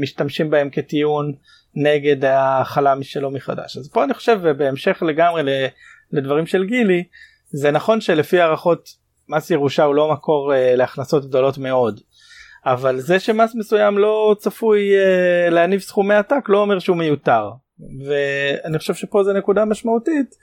משתמשים 0.00 0.50
בהם 0.50 0.70
כטיעון 0.72 1.32
נגד 1.74 2.24
ההחלה 2.24 2.94
משלו 2.94 3.30
מחדש. 3.30 3.76
אז 3.76 3.90
פה 3.92 4.04
אני 4.04 4.14
חושב 4.14 4.40
בהמשך 4.56 5.02
לגמרי 5.06 5.42
לדברים 6.12 6.46
של 6.46 6.64
גילי 6.64 7.04
זה 7.50 7.70
נכון 7.70 8.00
שלפי 8.00 8.40
הערכות 8.40 9.03
מס 9.28 9.50
ירושה 9.50 9.84
הוא 9.84 9.94
לא 9.94 10.12
מקור 10.12 10.52
uh, 10.52 10.56
להכנסות 10.76 11.26
גדולות 11.26 11.58
מאוד. 11.58 12.00
אבל 12.66 13.00
זה 13.00 13.18
שמס 13.18 13.54
מסוים 13.54 13.98
לא 13.98 14.36
צפוי 14.38 14.80
uh, 14.90 15.50
להניב 15.50 15.80
סכומי 15.80 16.14
עתק 16.14 16.48
לא 16.48 16.58
אומר 16.58 16.78
שהוא 16.78 16.96
מיותר. 16.96 17.50
ואני 18.06 18.78
חושב 18.78 18.94
שפה 18.94 19.24
זה 19.24 19.32
נקודה 19.32 19.64
משמעותית. 19.64 20.34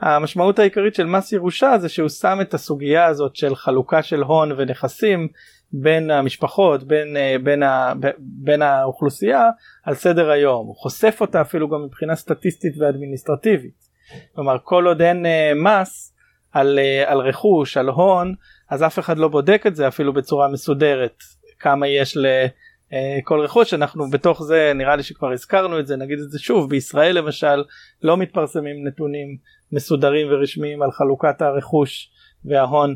המשמעות 0.00 0.58
העיקרית 0.58 0.94
של 0.94 1.06
מס 1.06 1.32
ירושה 1.32 1.78
זה 1.78 1.88
שהוא 1.88 2.08
שם 2.08 2.38
את 2.40 2.54
הסוגיה 2.54 3.06
הזאת 3.06 3.36
של 3.36 3.54
חלוקה 3.54 4.02
של 4.02 4.22
הון 4.22 4.52
ונכסים 4.56 5.28
בין 5.72 6.10
המשפחות 6.10 6.84
בין, 6.84 7.16
uh, 7.16 7.42
בין, 7.42 7.62
ה, 7.62 7.92
בין 8.18 8.62
האוכלוסייה 8.62 9.48
על 9.84 9.94
סדר 9.94 10.30
היום. 10.30 10.66
הוא 10.66 10.76
חושף 10.76 11.18
אותה 11.20 11.40
אפילו 11.40 11.68
גם 11.68 11.84
מבחינה 11.84 12.16
סטטיסטית 12.16 12.72
ואדמיניסטרטיבית. 12.78 13.88
כלומר 14.34 14.56
כל 14.62 14.86
עוד 14.86 15.02
אין 15.02 15.26
uh, 15.26 15.28
מס 15.54 16.14
על, 16.52 16.78
uh, 16.78 17.10
על 17.10 17.18
רכוש, 17.18 17.76
על 17.76 17.88
הון, 17.88 18.34
אז 18.70 18.82
אף 18.82 18.98
אחד 18.98 19.18
לא 19.18 19.28
בודק 19.28 19.62
את 19.66 19.76
זה 19.76 19.88
אפילו 19.88 20.12
בצורה 20.12 20.48
מסודרת, 20.48 21.16
כמה 21.58 21.88
יש 21.88 22.16
לכל 22.16 23.40
uh, 23.40 23.44
רכוש, 23.44 23.74
אנחנו 23.74 24.10
בתוך 24.10 24.42
זה, 24.42 24.72
נראה 24.74 24.96
לי 24.96 25.02
שכבר 25.02 25.32
הזכרנו 25.32 25.78
את 25.78 25.86
זה, 25.86 25.96
נגיד 25.96 26.18
את 26.18 26.30
זה 26.30 26.38
שוב, 26.38 26.70
בישראל 26.70 27.18
למשל 27.18 27.64
לא 28.02 28.16
מתפרסמים 28.16 28.86
נתונים 28.86 29.36
מסודרים 29.72 30.26
ורשמיים 30.30 30.82
על 30.82 30.90
חלוקת 30.92 31.42
הרכוש 31.42 32.10
וההון 32.44 32.94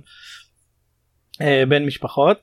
uh, 1.35 1.69
בין 1.69 1.87
משפחות. 1.87 2.39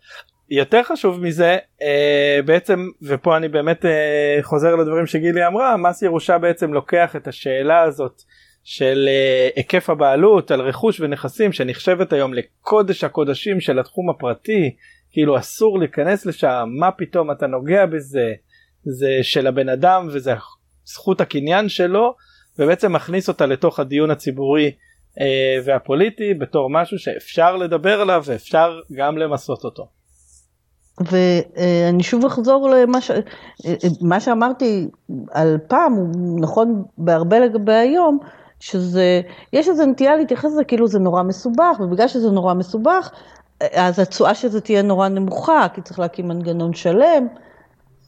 יותר 0.49 0.83
חשוב 0.83 1.21
מזה 1.21 1.57
אה, 1.81 2.39
בעצם 2.45 2.87
ופה 3.01 3.37
אני 3.37 3.47
באמת 3.47 3.85
אה, 3.85 4.39
חוזר 4.41 4.75
לדברים 4.75 5.05
שגילי 5.05 5.47
אמרה 5.47 5.77
מס 5.77 6.01
ירושה 6.01 6.37
בעצם 6.37 6.73
לוקח 6.73 7.15
את 7.15 7.27
השאלה 7.27 7.81
הזאת 7.81 8.21
של 8.71 9.05
אה, 9.07 9.49
היקף 9.55 9.89
הבעלות 9.89 10.51
על 10.51 10.61
רכוש 10.61 10.99
ונכסים 11.01 11.51
שנחשבת 11.51 12.13
היום 12.13 12.33
לקודש 12.33 13.03
הקודשים 13.03 13.59
של 13.59 13.79
התחום 13.79 14.09
הפרטי 14.09 14.75
כאילו 15.11 15.37
אסור 15.37 15.79
להיכנס 15.79 16.25
לשם 16.25 16.69
מה 16.79 16.91
פתאום 16.91 17.31
אתה 17.31 17.47
נוגע 17.47 17.85
בזה 17.85 18.33
זה 18.83 19.19
של 19.21 19.47
הבן 19.47 19.69
אדם 19.69 20.07
וזה 20.11 20.33
זכות 20.85 21.21
הקניין 21.21 21.69
שלו 21.69 22.15
ובעצם 22.59 22.93
מכניס 22.93 23.27
אותה 23.29 23.45
לתוך 23.45 23.79
הדיון 23.79 24.11
הציבורי 24.11 24.71
אה, 25.19 25.57
והפוליטי 25.65 26.33
בתור 26.33 26.69
משהו 26.69 26.99
שאפשר 26.99 27.55
לדבר 27.55 28.01
עליו 28.01 28.23
ואפשר 28.25 28.79
גם 28.95 29.17
למסות 29.17 29.63
אותו. 29.63 29.87
ואני 31.11 32.03
שוב 32.03 32.25
אחזור 32.25 32.69
למה 32.69 33.01
ש... 33.01 33.11
מה 34.01 34.19
שאמרתי 34.19 34.87
על 35.31 35.57
פעם, 35.67 35.93
הוא 35.93 36.39
נכון 36.41 36.83
בהרבה 36.97 37.39
לגבי 37.39 37.73
היום, 37.73 38.19
שזה, 38.59 39.21
יש 39.53 39.67
איזו 39.69 39.85
נטייה 39.85 40.15
להתייחס 40.15 40.45
לזה 40.45 40.63
כאילו 40.63 40.87
זה 40.87 40.99
נורא 40.99 41.23
מסובך, 41.23 41.77
ובגלל 41.79 42.07
שזה 42.07 42.31
נורא 42.31 42.53
מסובך, 42.53 43.09
אז 43.73 43.99
התשואה 43.99 44.35
של 44.35 44.47
זה 44.47 44.61
תהיה 44.61 44.81
נורא 44.81 45.07
נמוכה, 45.07 45.67
כי 45.73 45.81
צריך 45.81 45.99
להקים 45.99 46.27
מנגנון 46.27 46.73
שלם. 46.73 47.27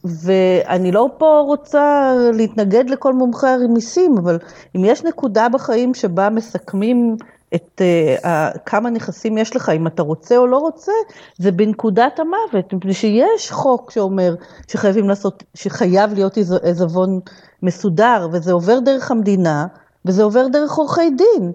ואני 0.04 0.92
לא 0.92 1.08
פה 1.18 1.42
רוצה 1.46 2.14
להתנגד 2.32 2.90
לכל 2.90 3.12
מומחי 3.12 3.46
המיסים, 3.46 4.18
אבל 4.18 4.38
אם 4.76 4.84
יש 4.84 5.04
נקודה 5.04 5.48
בחיים 5.48 5.94
שבה 5.94 6.30
מסכמים 6.30 7.16
את 7.54 7.80
uh, 7.80 8.24
uh, 8.24 8.58
כמה 8.66 8.90
נכסים 8.90 9.38
יש 9.38 9.56
לך, 9.56 9.68
אם 9.68 9.86
אתה 9.86 10.02
רוצה 10.02 10.36
או 10.36 10.46
לא 10.46 10.56
רוצה, 10.56 10.92
זה 11.38 11.52
בנקודת 11.52 12.20
המוות, 12.20 12.72
מפני 12.72 12.94
שיש 12.94 13.50
חוק 13.50 13.90
שאומר 13.90 14.34
שחייבים 14.68 15.08
לעשות, 15.08 15.42
שחייב 15.54 16.12
להיות 16.14 16.36
עיזבון 16.36 17.20
מסודר, 17.62 18.28
וזה 18.32 18.52
עובר 18.52 18.78
דרך 18.78 19.10
המדינה, 19.10 19.66
וזה 20.04 20.22
עובר 20.22 20.48
דרך 20.48 20.72
עורכי 20.72 21.10
דין. 21.10 21.52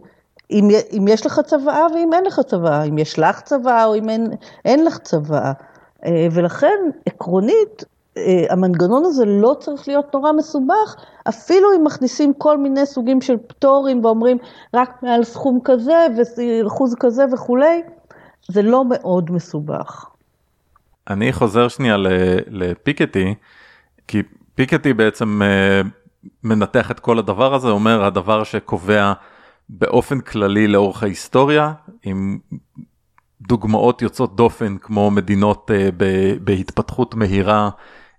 אם, 0.52 0.68
אם 0.98 1.06
יש 1.08 1.26
לך 1.26 1.40
צוואה 1.40 1.86
ואם 1.94 2.14
אין 2.14 2.26
לך 2.26 2.40
צוואה, 2.40 2.84
אם 2.84 2.98
יש 2.98 3.20
לך 3.20 3.42
צוואה 3.42 3.86
או 3.86 3.96
אם 3.96 4.10
אין, 4.10 4.28
אין 4.66 4.86
לך 4.86 4.98
צוואה. 4.98 5.52
אה, 6.06 6.28
ולכן, 6.32 6.78
עקרונית, 7.06 7.84
אה, 8.18 8.46
המנגנון 8.50 9.06
הזה 9.06 9.26
לא 9.26 9.56
צריך 9.60 9.88
להיות 9.88 10.14
נורא 10.14 10.32
מסובך, 10.32 10.96
אפילו 11.30 11.76
אם 11.76 11.84
מכניסים 11.84 12.34
כל 12.34 12.58
מיני 12.58 12.86
סוגים 12.86 13.22
של 13.22 13.38
פטורים 13.48 14.06
ואומרים 14.06 14.38
רק 14.74 15.04
מעל 15.04 15.24
סכום 15.24 15.60
כזה 15.64 16.08
ואחוז 16.16 16.96
כזה 17.00 17.26
וכולי, 17.34 17.82
זה 18.48 18.62
לא 18.62 18.84
מאוד 18.86 19.32
מסובך. 19.32 20.06
אני 21.10 21.34
חוזר 21.34 21.68
שנייה 21.68 21.96
לפיקטי, 22.48 23.36
כי 24.08 24.24
פיקטי 24.56 24.94
בעצם 24.94 25.42
אה, 25.42 25.82
מנתח 26.44 26.92
את 26.92 27.00
כל 27.00 27.20
הדבר 27.20 27.54
הזה, 27.54 27.68
אומר 27.68 28.06
הדבר 28.06 28.44
שקובע 28.44 29.14
באופן 29.70 30.20
כללי 30.20 30.68
לאורך 30.68 31.04
ההיסטוריה, 31.04 31.74
עם 32.04 32.38
דוגמאות 33.42 34.02
יוצאות 34.02 34.36
דופן 34.36 34.78
כמו 34.78 35.12
מדינות 35.12 35.72
uh, 35.72 35.96
בהתפתחות 36.44 37.16
מהירה 37.16 37.70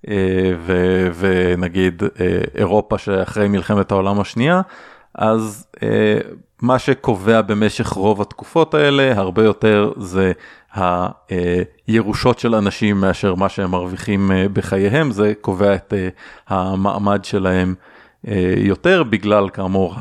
uh, 0.07 0.11
ו, 0.59 1.09
ונגיד 1.19 2.03
uh, 2.03 2.07
אירופה 2.55 2.99
שאחרי 2.99 3.49
מלחמת 3.49 3.93
העולם 3.93 4.21
השנייה, 4.21 4.61
אז 5.15 5.67
uh, 5.77 5.81
מה 6.63 6.79
שקובע 6.79 7.43
במשך 7.43 7.89
רוב 7.89 8.23
התקופות 8.23 8.75
האלה 8.75 9.19
הרבה 9.19 9.45
יותר 9.45 9.93
זה 9.97 10.33
הירושות 11.87 12.39
של 12.39 12.55
אנשים 12.55 13.01
מאשר 13.01 13.35
מה 13.35 13.49
שהם 13.49 13.71
מרוויחים 13.71 14.31
בחייהם, 14.53 15.11
זה 15.11 15.33
קובע 15.41 15.75
את 15.75 15.95
המעמד 16.49 17.25
שלהם 17.25 17.75
יותר 18.57 19.03
בגלל 19.03 19.49
כאמור 19.51 19.95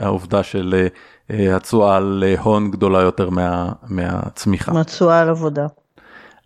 העובדה 0.00 0.42
של 0.42 0.86
התשואה 1.30 1.96
על 1.96 2.24
הון 2.38 2.70
גדולה 2.70 3.00
יותר 3.00 3.30
מה, 3.30 3.72
מהצמיחה. 3.88 4.72
מהתשואה 4.72 5.20
על 5.20 5.28
עבודה. 5.28 5.66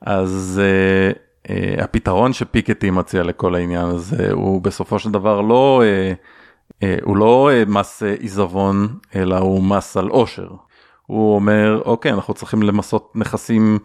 אז 0.00 0.61
uh, 0.61 1.47
uh, 1.47 1.83
הפתרון 1.85 2.33
שפיקטי 2.33 2.90
מציע 2.90 3.23
לכל 3.23 3.54
העניין 3.54 3.86
הזה 3.86 4.32
הוא 4.32 4.62
בסופו 4.62 4.99
של 4.99 5.10
דבר 5.10 5.41
לא, 5.41 5.82
uh, 5.82 6.73
uh, 6.73 6.84
הוא 7.02 7.17
לא 7.17 7.50
uh, 7.50 7.69
מס 7.71 8.02
עיזבון 8.02 8.89
אלא 9.15 9.39
הוא 9.39 9.62
מס 9.62 9.97
על 9.97 10.08
עושר. 10.08 10.49
הוא 11.06 11.34
אומר 11.34 11.82
אוקיי 11.84 12.12
אנחנו 12.12 12.34
צריכים 12.34 12.62
למסות 12.62 13.12
נכסים 13.15 13.78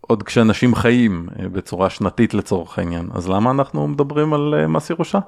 עוד 0.00 0.22
כשאנשים 0.22 0.74
חיים 0.74 1.28
uh, 1.30 1.48
בצורה 1.48 1.90
שנתית 1.90 2.34
לצורך 2.34 2.78
העניין 2.78 3.08
אז 3.14 3.28
למה 3.28 3.50
אנחנו 3.50 3.88
מדברים 3.88 4.34
על 4.34 4.54
uh, 4.64 4.68
מס 4.68 4.90
ירושה? 4.90 5.18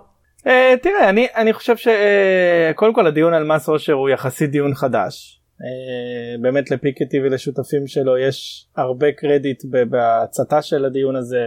Uh, 0.44 0.48
תראה 0.82 1.10
אני 1.10 1.26
אני 1.36 1.52
חושב 1.52 1.76
שקודם 1.76 2.92
uh, 2.92 2.94
כל 2.94 3.06
הדיון 3.06 3.34
על 3.34 3.44
מס 3.44 3.68
עושר 3.68 3.92
הוא 3.92 4.08
יחסית 4.08 4.50
דיון 4.50 4.74
חדש. 4.74 5.40
Uh, 5.60 6.42
באמת 6.42 6.70
לפיקטי 6.70 7.20
ולשותפים 7.20 7.86
שלו 7.86 8.18
יש 8.18 8.66
הרבה 8.76 9.12
קרדיט 9.12 9.62
בהצתה 9.90 10.62
של 10.62 10.84
הדיון 10.84 11.16
הזה 11.16 11.44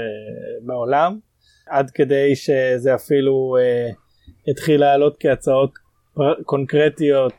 בעולם 0.66 1.20
עד 1.70 1.92
כדי 1.92 2.36
שזה 2.36 2.96
אפילו 2.96 3.56
התחיל 4.48 4.80
לעלות 4.80 5.18
כהצעות 5.20 5.72
קונקרטיות 6.44 7.34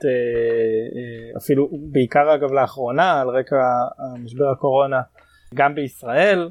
אפילו 1.37 1.69
בעיקר 1.93 2.35
אגב 2.35 2.53
לאחרונה 2.53 3.21
על 3.21 3.29
רקע 3.29 3.57
משבר 4.25 4.49
הקורונה 4.49 5.01
גם 5.55 5.75
בישראל 5.75 6.51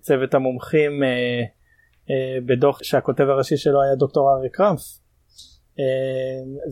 צוות 0.00 0.34
המומחים 0.34 1.02
אה, 1.02 1.42
בדוח 2.46 2.82
שהכותב 2.82 3.24
הראשי 3.28 3.56
שלו 3.56 3.82
היה 3.82 3.94
דוקטור 3.94 4.36
ארי 4.36 4.48
קרמפ 4.50 4.80
אה, 5.78 5.84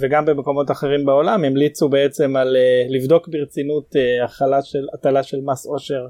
וגם 0.00 0.24
במקומות 0.24 0.70
אחרים 0.70 1.04
בעולם 1.04 1.44
המליצו 1.44 1.88
בעצם 1.88 2.36
על 2.36 2.56
אה, 2.56 2.86
לבדוק 2.88 3.28
ברצינות 3.28 3.96
החלה 4.24 4.62
של 4.62 4.86
הטלה 4.94 5.22
של 5.22 5.40
מס 5.44 5.66
עושר 5.66 6.06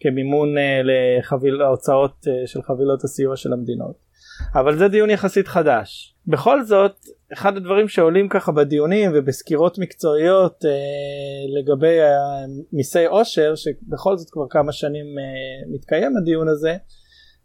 כמימון 0.00 0.54
להוצאות 1.58 2.26
של 2.46 2.62
חבילות 2.62 3.04
הסיוע 3.04 3.36
של 3.36 3.52
המדינות. 3.52 4.04
אבל 4.54 4.78
זה 4.78 4.88
דיון 4.88 5.10
יחסית 5.10 5.48
חדש. 5.48 6.14
בכל 6.26 6.62
זאת 6.62 6.96
אחד 7.32 7.56
הדברים 7.56 7.88
שעולים 7.88 8.28
ככה 8.28 8.52
בדיונים 8.52 9.10
ובסקירות 9.14 9.78
מקצועיות 9.78 10.64
אה, 10.64 11.60
לגבי 11.60 11.96
מיסי 12.72 13.04
עושר 13.04 13.54
שבכל 13.54 14.16
זאת 14.16 14.30
כבר 14.30 14.44
כמה 14.50 14.72
שנים 14.72 15.06
אה, 15.18 15.74
מתקיים 15.74 16.16
הדיון 16.16 16.48
הזה 16.48 16.70
אה, 16.70 16.76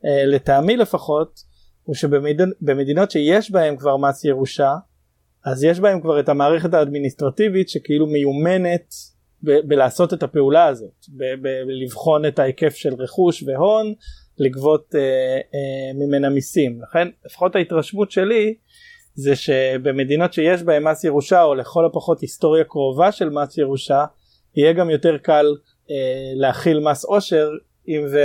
לטעמי 0.03 0.77
לפחות, 0.77 1.39
הוא 1.83 1.95
שבמדינות 1.95 3.11
שיש 3.11 3.51
בהם 3.51 3.77
כבר 3.77 3.97
מס 3.97 4.25
ירושה, 4.25 4.75
אז 5.45 5.63
יש 5.63 5.79
בהם 5.79 6.01
כבר 6.01 6.19
את 6.19 6.29
המערכת 6.29 6.73
האדמיניסטרטיבית 6.73 7.69
שכאילו 7.69 8.07
מיומנת 8.07 8.93
ב- 9.43 9.67
בלעשות 9.67 10.13
את 10.13 10.23
הפעולה 10.23 10.65
הזאת, 10.65 11.05
בלבחון 11.67 12.25
את 12.25 12.39
ההיקף 12.39 12.75
של 12.75 12.93
רכוש 12.93 13.43
והון, 13.43 13.93
לגבות 14.37 14.95
אה, 14.95 15.01
אה, 15.53 15.93
ממנה 15.95 16.29
מיסים. 16.29 16.81
לכן 16.81 17.07
לפחות 17.25 17.55
ההתרשמות 17.55 18.11
שלי 18.11 18.55
זה 19.15 19.35
שבמדינות 19.35 20.33
שיש 20.33 20.63
בהם 20.63 20.87
מס 20.87 21.03
ירושה 21.03 21.43
או 21.43 21.55
לכל 21.55 21.85
הפחות 21.85 22.21
היסטוריה 22.21 22.63
קרובה 22.63 23.11
של 23.11 23.29
מס 23.29 23.57
ירושה, 23.57 24.05
יהיה 24.55 24.73
גם 24.73 24.89
יותר 24.89 25.17
קל 25.17 25.45
אה, 25.91 25.95
להכיל 26.35 26.79
מס 26.79 27.05
עושר 27.05 27.49
אם, 27.89 28.05
ו, 28.11 28.17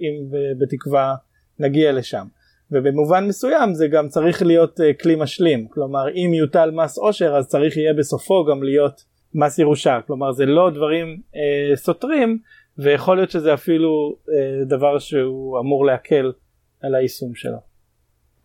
אם 0.00 0.38
בתקווה 0.58 1.14
נגיע 1.58 1.92
לשם. 1.92 2.26
ובמובן 2.70 3.26
מסוים 3.28 3.74
זה 3.74 3.88
גם 3.88 4.08
צריך 4.08 4.42
להיות 4.42 4.80
uh, 4.80 5.02
כלי 5.02 5.14
משלים 5.18 5.68
כלומר 5.68 6.08
אם 6.08 6.30
יוטל 6.34 6.70
מס 6.70 6.98
עושר 6.98 7.36
אז 7.36 7.48
צריך 7.48 7.76
יהיה 7.76 7.94
בסופו 7.94 8.44
גם 8.44 8.62
להיות 8.62 9.04
מס 9.34 9.58
ירושה 9.58 9.98
כלומר 10.06 10.32
זה 10.32 10.46
לא 10.46 10.70
דברים 10.70 11.20
uh, 11.32 11.36
סותרים 11.76 12.38
ויכול 12.78 13.16
להיות 13.16 13.30
שזה 13.30 13.54
אפילו 13.54 14.16
uh, 14.20 14.30
דבר 14.68 14.98
שהוא 14.98 15.60
אמור 15.60 15.86
להקל 15.86 16.32
על 16.82 16.94
היישום 16.94 17.34
שלו. 17.34 17.58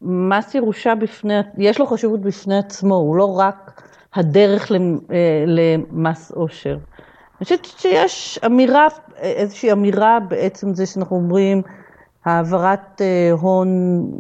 מס 0.02 0.56
ירושה 0.56 0.96
בפני, 0.96 1.34
יש 1.58 1.80
לו 1.80 1.86
חשיבות 1.86 2.22
בפני 2.22 2.58
עצמו, 2.58 2.96
הוא 2.96 3.16
לא 3.16 3.36
רק 3.40 3.82
הדרך 4.14 4.72
למס 5.48 6.32
עושר. 6.32 6.78
אני 7.42 7.46
חושבת 7.46 7.66
שיש 7.66 8.40
אמירה, 8.46 8.88
איזושהי 9.18 9.72
אמירה 9.72 10.20
בעצם 10.28 10.74
זה 10.74 10.86
שאנחנו 10.86 11.16
אומרים, 11.16 11.62
העברת 12.26 13.02
אה, 13.02 13.32
הון, 13.32 13.70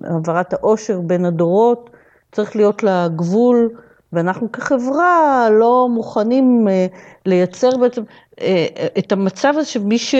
העברת 0.03 0.53
העושר 0.53 0.99
בין 0.99 1.25
הדורות, 1.25 1.89
צריך 2.31 2.55
להיות 2.55 2.83
לה 2.83 3.07
גבול, 3.15 3.69
ואנחנו 4.13 4.51
כחברה 4.51 5.47
לא 5.51 5.87
מוכנים 5.89 6.67
אה, 6.67 6.85
לייצר 7.25 7.77
בעצם 7.77 8.03
אה, 8.41 8.65
את 8.99 9.11
המצב 9.11 9.53
הזה 9.57 9.65
שמי 9.65 9.97
ש... 9.97 10.15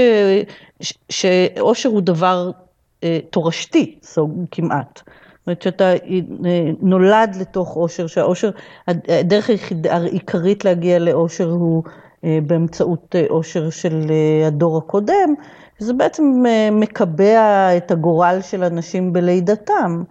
שעושר 1.10 1.90
הוא 1.90 2.02
דבר 2.02 2.52
תורשתי, 3.30 4.00
כמעט. 4.52 5.02
זאת 5.06 5.48
אומרת 5.48 5.62
שאתה 5.62 5.94
נולד 6.82 7.36
לתוך 7.40 7.74
עושר, 7.74 8.08
שהעושר, 8.08 8.50
הדרך 8.88 9.50
העיקרית 9.90 10.66
להגיע 10.66 11.00
לעושר 11.00 11.50
הוא 11.50 11.84
באמצעות 12.24 13.16
עושר 13.30 13.70
של 13.70 14.12
הדור 14.48 14.78
הקודם, 14.78 15.34
שזה 15.80 15.94
בעצם 15.94 16.44
מקבע 16.72 17.70
את 17.78 17.92
הגורל 17.92 18.38
של 18.42 18.64
אנשים 18.64 19.14
בלידתם. 19.14 20.04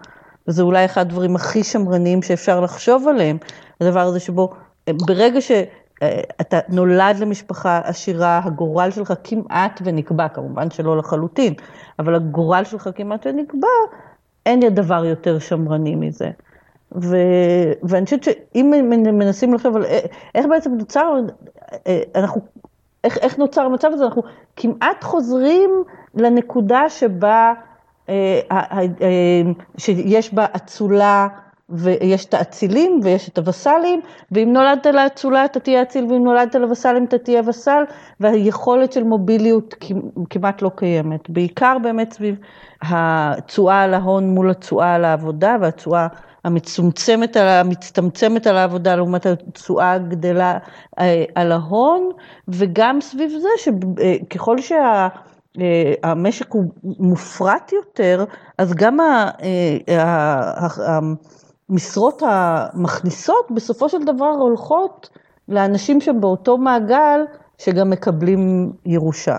וזה 0.49 0.63
אולי 0.63 0.85
אחד 0.85 1.01
הדברים 1.01 1.37
הכי 1.37 1.65
שמרניים 1.65 2.23
שאפשר 2.23 2.61
לחשוב 2.61 3.09
עליהם, 3.09 3.37
הדבר 3.81 4.01
הזה 4.01 4.21
שבו 4.21 4.51
ברגע 4.91 5.41
שאתה 5.41 6.59
נולד 6.69 7.17
למשפחה 7.19 7.81
עשירה, 7.85 8.41
הגורל 8.45 8.91
שלך 8.91 9.13
כמעט 9.25 9.81
ונקבע, 9.85 10.29
כמובן 10.29 10.71
שלא 10.71 10.97
לחלוטין, 10.97 11.55
אבל 11.99 12.15
הגורל 12.15 12.65
שלך 12.65 12.91
כמעט 12.95 13.27
ונקבע, 13.27 13.69
אין 14.47 14.61
דבר 14.61 15.05
יותר 15.05 15.39
שמרני 15.39 15.95
מזה. 15.95 16.31
ו... 17.03 17.17
ואני 17.83 18.05
חושבת 18.05 18.23
שאם 18.23 18.73
מנסים 19.13 19.55
לחשוב 19.55 19.77
על 19.77 19.85
איך 20.35 20.47
בעצם 20.51 20.75
נוצר, 20.75 21.15
אנחנו, 22.15 22.41
איך, 23.05 23.19
איך 23.19 23.39
נוצר 23.39 23.63
המצב 23.63 23.91
הזה, 23.93 24.05
אנחנו 24.05 24.23
כמעט 24.57 25.05
חוזרים 25.05 25.71
לנקודה 26.15 26.89
שבה, 26.89 27.53
אה, 28.09 28.41
אה, 28.51 29.43
שיש 29.79 30.35
בה 30.35 30.47
אצולה 30.57 31.29
ויש 31.71 32.25
את 32.25 32.35
האצילים 32.35 33.01
ויש 33.03 33.29
את 33.29 33.39
הווסלים, 33.39 34.01
ואם 34.33 34.53
נולדת 34.53 34.87
לאצולה 34.87 35.45
אתה 35.45 35.61
תהיה 35.61 35.83
אציל, 35.83 36.05
ואם 36.05 36.25
נולדת 36.25 36.55
לווסלים 36.55 37.05
אתה 37.05 37.19
תהיה 37.19 37.43
וסל, 37.47 37.83
והיכולת 38.21 38.93
של 38.93 39.05
מוביליות 39.05 39.75
כמעט 40.31 40.63
לא 40.63 40.71
קיימת. 40.77 41.31
בעיקר 41.31 41.77
באמת 41.83 42.13
סביב 42.13 42.37
התשואה 42.83 43.83
על 43.83 43.95
ההון 43.95 44.31
מול 44.31 44.51
התשואה 44.51 44.95
על 44.95 45.05
העבודה, 45.05 45.57
והתשואה 45.61 46.07
המצומצמת, 46.45 47.37
המצטמצמת 47.37 48.47
על 48.47 48.57
העבודה 48.57 48.97
לעומת 48.97 49.27
התשואה 49.27 49.93
הגדלה 49.93 50.59
אה, 50.99 51.25
על 51.35 51.53
ההון, 51.53 52.11
וגם 52.49 53.01
סביב 53.01 53.31
זה 53.41 53.49
שככל 53.59 54.59
שה... 54.61 55.09
המשק 56.03 56.53
הוא 56.53 56.65
מופרט 56.99 57.73
יותר, 57.73 58.25
אז 58.59 58.75
גם 58.75 58.99
המשרות 61.69 62.23
המכניסות 62.27 63.51
בסופו 63.55 63.89
של 63.89 64.05
דבר 64.05 64.31
הולכות 64.31 65.09
לאנשים 65.49 66.01
שבאותו 66.01 66.59
מעגל 66.59 67.21
שגם 67.59 67.91
מקבלים 67.91 68.73
ירושה. 68.87 69.37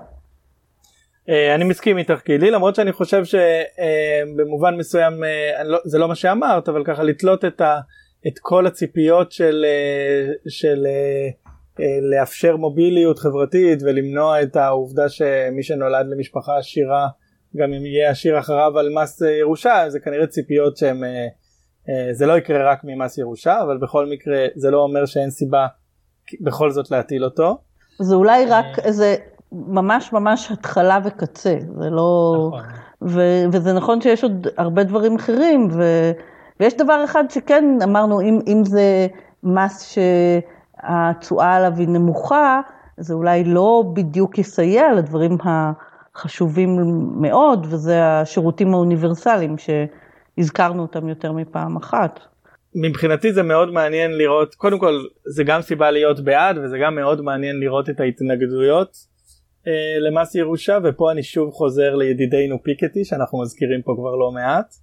אה, 1.29 1.55
אני 1.55 1.63
מסכים 1.63 1.97
איתך 1.97 2.19
גילי 2.25 2.51
למרות 2.51 2.75
שאני 2.75 2.91
חושב 2.91 3.23
שבמובן 3.25 4.75
מסוים 4.75 5.23
אה, 5.23 5.63
לא, 5.63 5.79
זה 5.85 5.97
לא 5.97 6.07
מה 6.07 6.15
שאמרת 6.15 6.69
אבל 6.69 6.83
ככה 6.85 7.03
לתלות 7.03 7.45
את, 7.45 7.61
ה, 7.61 7.79
את 8.27 8.39
כל 8.39 8.67
הציפיות 8.67 9.31
של, 9.31 9.65
אה, 9.67 10.33
של 10.49 10.87
לאפשר 12.11 12.55
מוביליות 12.55 13.19
חברתית 13.19 13.79
ולמנוע 13.83 14.41
את 14.41 14.55
העובדה 14.55 15.09
שמי 15.09 15.63
שנולד 15.63 16.05
למשפחה 16.09 16.57
עשירה 16.57 17.07
גם 17.57 17.73
אם 17.73 17.85
יהיה 17.85 18.09
עשיר 18.09 18.39
אחריו 18.39 18.79
על 18.79 18.89
מס 18.93 19.21
ירושה 19.39 19.85
זה 19.87 19.99
כנראה 19.99 20.27
ציפיות 20.27 20.77
שהן 20.77 21.01
זה 22.11 22.25
לא 22.25 22.37
יקרה 22.37 22.71
רק 22.71 22.79
ממס 22.83 23.17
ירושה 23.17 23.61
אבל 23.61 23.77
בכל 23.77 24.05
מקרה 24.05 24.45
זה 24.55 24.71
לא 24.71 24.77
אומר 24.77 25.05
שאין 25.05 25.29
סיבה 25.29 25.67
בכל 26.41 26.71
זאת 26.71 26.91
להטיל 26.91 27.25
אותו. 27.25 27.57
זה 27.99 28.15
אולי 28.15 28.45
רק 28.45 28.79
איזה 28.79 29.15
ממש 29.51 30.13
ממש 30.13 30.51
התחלה 30.51 30.99
וקצה, 31.03 31.57
זה 31.79 31.89
לא... 31.89 32.35
נכון. 32.47 32.65
ו, 33.01 33.21
וזה 33.51 33.73
נכון 33.73 34.01
שיש 34.01 34.23
עוד 34.23 34.47
הרבה 34.57 34.83
דברים 34.83 35.15
אחרים, 35.15 35.67
ו, 35.71 36.11
ויש 36.59 36.73
דבר 36.73 37.03
אחד 37.03 37.23
שכן 37.29 37.65
אמרנו, 37.83 38.21
אם, 38.21 38.39
אם 38.47 38.61
זה 38.65 39.07
מס 39.43 39.95
שהתשואה 40.83 41.55
עליו 41.55 41.73
היא 41.77 41.87
נמוכה, 41.87 42.61
זה 42.97 43.13
אולי 43.13 43.43
לא 43.43 43.83
בדיוק 43.93 44.37
יסייע 44.37 44.93
לדברים 44.93 45.37
החשובים 45.43 46.79
מאוד, 47.21 47.67
וזה 47.69 48.05
השירותים 48.05 48.73
האוניברסליים 48.73 49.55
שהזכרנו 49.57 50.81
אותם 50.81 51.07
יותר 51.07 51.31
מפעם 51.31 51.77
אחת. 51.77 52.19
מבחינתי 52.75 53.33
זה 53.33 53.43
מאוד 53.43 53.71
מעניין 53.71 54.17
לראות, 54.17 54.55
קודם 54.55 54.79
כל 54.79 55.03
זה 55.25 55.43
גם 55.43 55.61
סיבה 55.61 55.91
להיות 55.91 56.19
בעד 56.19 56.57
וזה 56.57 56.77
גם 56.77 56.95
מאוד 56.95 57.21
מעניין 57.21 57.59
לראות 57.59 57.89
את 57.89 57.99
ההתנגדויות 57.99 59.10
למס 59.99 60.35
ירושה 60.35 60.77
ופה 60.83 61.11
אני 61.11 61.23
שוב 61.23 61.51
חוזר 61.51 61.95
לידידינו 61.95 62.63
פיקטי 62.63 63.05
שאנחנו 63.05 63.41
מזכירים 63.41 63.81
פה 63.81 63.93
כבר 63.97 64.15
לא 64.15 64.31
מעט 64.31 64.75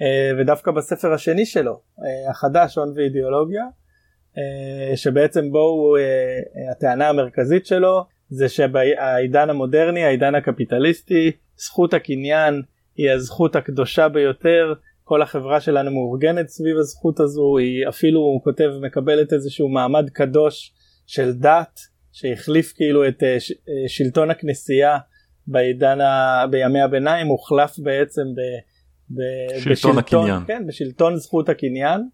אה, 0.00 0.30
ודווקא 0.38 0.70
בספר 0.70 1.12
השני 1.12 1.46
שלו 1.46 1.72
אה, 1.72 2.30
החדש 2.30 2.78
הון 2.78 2.92
ואידיאולוגיה 2.96 3.64
אה, 4.38 4.96
שבעצם 4.96 5.52
בו 5.52 5.96
אה, 5.96 6.70
הטענה 6.70 7.08
המרכזית 7.08 7.66
שלו 7.66 8.04
זה 8.28 8.48
שבעידן 8.48 9.50
המודרני 9.50 10.04
העידן 10.04 10.34
הקפיטליסטי 10.34 11.32
זכות 11.56 11.94
הקניין 11.94 12.62
היא 12.96 13.10
הזכות 13.10 13.56
הקדושה 13.56 14.08
ביותר 14.08 14.74
כל 15.04 15.22
החברה 15.22 15.60
שלנו 15.60 15.90
מאורגנת 15.90 16.48
סביב 16.48 16.76
הזכות 16.76 17.20
הזו 17.20 17.58
היא 17.58 17.88
אפילו 17.88 18.20
הוא 18.20 18.44
כותב 18.44 18.70
מקבלת 18.82 19.32
איזשהו 19.32 19.68
מעמד 19.68 20.10
קדוש 20.10 20.72
של 21.06 21.32
דת 21.32 21.80
שהחליף 22.12 22.72
כאילו 22.76 23.08
את 23.08 23.22
אה, 23.22 23.32
אה, 23.32 23.88
שלטון 23.88 24.30
הכנסייה 24.30 24.98
בעידן 25.46 26.00
ה... 26.00 26.44
בימי 26.50 26.80
הביניים 26.80 27.26
הוחלף 27.26 27.78
בעצם 27.78 28.22
ב... 28.22 28.40
ב... 29.10 29.20
שלטון 29.58 29.72
בשלטון, 29.72 29.98
הקניין. 29.98 30.44
כן, 30.46 30.66
בשלטון 30.66 31.16
זכות 31.16 31.48
הקניין. 31.48 32.08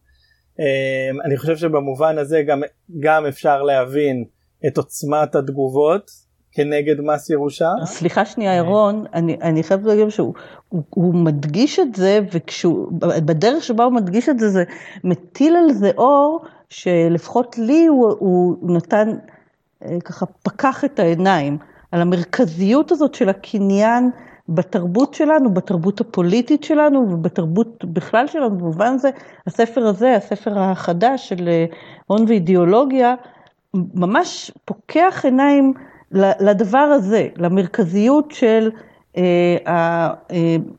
אמ, 0.58 1.20
אני 1.24 1.36
חושב 1.36 1.56
שבמובן 1.56 2.18
הזה 2.18 2.42
גם, 2.42 2.62
גם 3.00 3.26
אפשר 3.26 3.62
להבין 3.62 4.24
את 4.66 4.78
עוצמת 4.78 5.34
התגובות 5.34 6.10
כנגד 6.52 7.00
מס 7.00 7.30
ירושה. 7.30 7.70
סליחה 7.84 8.24
שנייה 8.24 8.54
ירון, 8.54 9.04
אני, 9.14 9.36
אני 9.42 9.62
חייבת 9.62 9.84
להגיד 9.84 10.08
שהוא 10.08 10.34
הוא, 10.68 10.82
הוא 10.90 11.14
מדגיש 11.14 11.78
את 11.78 11.94
זה, 11.94 12.20
וכשהוא, 12.32 12.92
בדרך 13.00 13.64
שבה 13.64 13.84
הוא 13.84 13.92
מדגיש 13.92 14.28
את 14.28 14.38
זה, 14.38 14.48
זה 14.48 14.64
מטיל 15.04 15.56
על 15.56 15.72
זה 15.72 15.90
אור, 15.96 16.44
שלפחות 16.68 17.58
לי 17.58 17.86
הוא, 17.86 18.16
הוא 18.18 18.74
נתן 18.76 19.08
אה, 19.08 19.35
ככה 20.04 20.26
פקח 20.26 20.84
את 20.84 20.98
העיניים 20.98 21.58
על 21.92 22.00
המרכזיות 22.00 22.92
הזאת 22.92 23.14
של 23.14 23.28
הקניין 23.28 24.10
בתרבות 24.48 25.14
שלנו, 25.14 25.54
בתרבות 25.54 26.00
הפוליטית 26.00 26.64
שלנו 26.64 27.06
ובתרבות 27.10 27.84
בכלל 27.84 28.26
שלנו, 28.26 28.50
במובן 28.50 28.92
הזה 28.92 29.10
הספר 29.46 29.86
הזה, 29.86 30.16
הספר 30.16 30.58
החדש 30.58 31.28
של 31.28 31.48
אה, 31.48 31.64
הון 32.06 32.24
ואידיאולוגיה, 32.28 33.14
ממש 33.74 34.50
פוקח 34.64 35.20
עיניים 35.24 35.72
לדבר 36.40 36.78
הזה, 36.78 37.28
למרכזיות 37.36 38.30
של, 38.30 38.70
אה, 39.16 40.10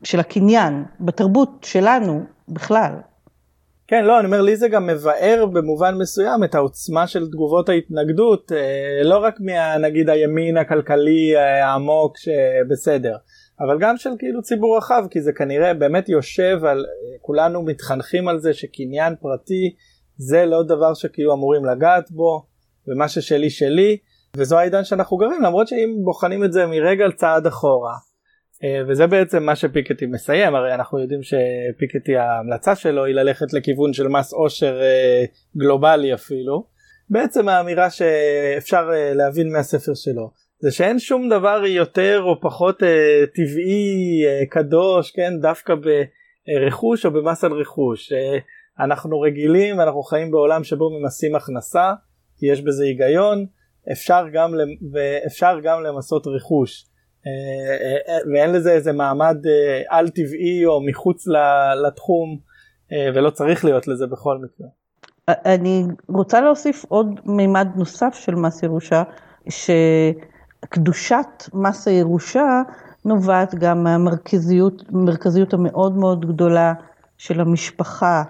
של 0.02 0.20
הקניין 0.20 0.84
בתרבות 1.00 1.58
שלנו 1.62 2.22
בכלל. 2.48 2.92
כן 3.90 4.04
לא 4.04 4.18
אני 4.18 4.26
אומר 4.26 4.42
לי 4.42 4.56
זה 4.56 4.68
גם 4.68 4.86
מבאר 4.86 5.46
במובן 5.52 5.94
מסוים 5.94 6.44
את 6.44 6.54
העוצמה 6.54 7.06
של 7.06 7.26
תגובות 7.26 7.68
ההתנגדות 7.68 8.52
אה, 8.52 9.00
לא 9.02 9.18
רק 9.18 9.34
מהנגיד 9.40 10.10
הימין 10.10 10.56
הכלכלי 10.56 11.36
אה, 11.36 11.66
העמוק 11.66 12.16
שבסדר 12.18 13.16
אבל 13.60 13.78
גם 13.80 13.96
של 13.96 14.10
כאילו 14.18 14.42
ציבור 14.42 14.76
רחב 14.76 15.04
כי 15.10 15.20
זה 15.20 15.32
כנראה 15.32 15.74
באמת 15.74 16.08
יושב 16.08 16.64
על 16.64 16.78
אה, 16.78 17.18
כולנו 17.20 17.62
מתחנכים 17.62 18.28
על 18.28 18.38
זה 18.38 18.52
שקניין 18.52 19.14
פרטי 19.20 19.74
זה 20.16 20.46
לא 20.46 20.62
דבר 20.62 20.94
שכאילו 20.94 21.34
אמורים 21.34 21.64
לגעת 21.64 22.10
בו 22.10 22.46
ומה 22.88 23.08
ששלי 23.08 23.50
שלי 23.50 23.96
וזו 24.36 24.58
העידן 24.58 24.84
שאנחנו 24.84 25.16
גרים 25.16 25.42
למרות 25.42 25.68
שאם 25.68 25.96
בוחנים 26.04 26.44
את 26.44 26.52
זה 26.52 26.66
מרגע 26.66 27.04
צעד 27.16 27.46
אחורה 27.46 27.94
וזה 28.88 29.06
בעצם 29.06 29.42
מה 29.42 29.56
שפיקטי 29.56 30.06
מסיים 30.06 30.54
הרי 30.54 30.74
אנחנו 30.74 30.98
יודעים 30.98 31.20
שפיקטי 31.22 32.16
ההמלצה 32.16 32.76
שלו 32.76 33.04
היא 33.04 33.14
ללכת 33.14 33.52
לכיוון 33.52 33.92
של 33.92 34.08
מס 34.08 34.32
עושר 34.32 34.80
אה, 34.82 35.24
גלובלי 35.56 36.14
אפילו. 36.14 36.64
בעצם 37.10 37.48
האמירה 37.48 37.90
שאפשר 37.90 38.90
אה, 38.92 39.14
להבין 39.14 39.52
מהספר 39.52 39.94
שלו 39.94 40.30
זה 40.60 40.70
שאין 40.70 40.98
שום 40.98 41.28
דבר 41.28 41.62
יותר 41.66 42.22
או 42.22 42.40
פחות 42.40 42.78
טבעי 43.34 44.22
קדוש 44.50 45.10
כן 45.10 45.32
דווקא 45.40 45.74
ברכוש 45.74 47.06
או 47.06 47.10
במס 47.10 47.44
על 47.44 47.52
רכוש. 47.52 48.12
אנחנו 48.80 49.20
רגילים 49.20 49.80
אנחנו 49.80 50.02
חיים 50.02 50.30
בעולם 50.30 50.64
שבו 50.64 50.90
ממסים 50.90 51.34
הכנסה 51.34 51.92
כי 52.38 52.46
יש 52.46 52.62
בזה 52.62 52.84
היגיון 52.84 53.46
אפשר 53.92 54.24
גם, 54.32 54.54
ואפשר 54.92 55.58
גם 55.62 55.82
למסות 55.82 56.26
רכוש. 56.26 56.84
אה, 56.84 56.88
אה, 56.88 56.88
אה, 56.88 56.97
ואין 58.32 58.52
לזה 58.52 58.72
איזה 58.72 58.92
מעמד 58.92 59.36
על 59.88 60.08
טבעי 60.08 60.66
או 60.66 60.80
מחוץ 60.86 61.24
לתחום 61.86 62.38
ולא 63.14 63.30
צריך 63.30 63.64
להיות 63.64 63.88
לזה 63.88 64.06
בכל 64.06 64.38
מקרה. 64.38 64.66
אני 65.28 65.84
רוצה 66.08 66.40
להוסיף 66.40 66.84
עוד 66.88 67.20
מימד 67.24 67.68
נוסף 67.76 68.14
של 68.14 68.34
מס 68.34 68.62
ירושה, 68.62 69.02
שקדושת 69.48 71.26
מס 71.54 71.88
הירושה 71.88 72.62
נובעת 73.04 73.54
גם 73.54 73.84
מהמרכזיות 73.84 75.52
המאוד 75.54 75.96
מאוד 75.96 76.26
גדולה 76.26 76.72
של 77.18 77.40
המשפחה 77.40 78.22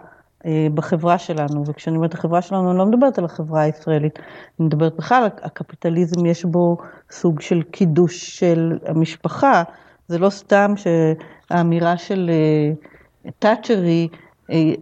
בחברה 0.75 1.19
שלנו, 1.19 1.65
וכשאני 1.67 1.97
אומרת 1.97 2.15
החברה 2.15 2.43
שלנו, 2.43 2.71
אני 2.71 2.79
לא 2.79 2.87
מדברת 2.87 3.19
על 3.19 3.25
החברה 3.25 3.61
הישראלית, 3.61 4.19
אני 4.61 4.67
מדברת 4.67 4.97
בכלל, 4.97 5.29
הקפיטליזם 5.43 6.27
יש 6.27 6.45
בו 6.45 6.77
סוג 7.11 7.41
של 7.41 7.63
קידוש 7.63 8.39
של 8.39 8.79
המשפחה, 8.87 9.63
זה 10.09 10.19
לא 10.19 10.31
סתם 10.31 10.75
שהאמירה 10.77 11.97
של 11.97 12.31
תאצ'ר 13.39 13.83
היא, 13.83 14.09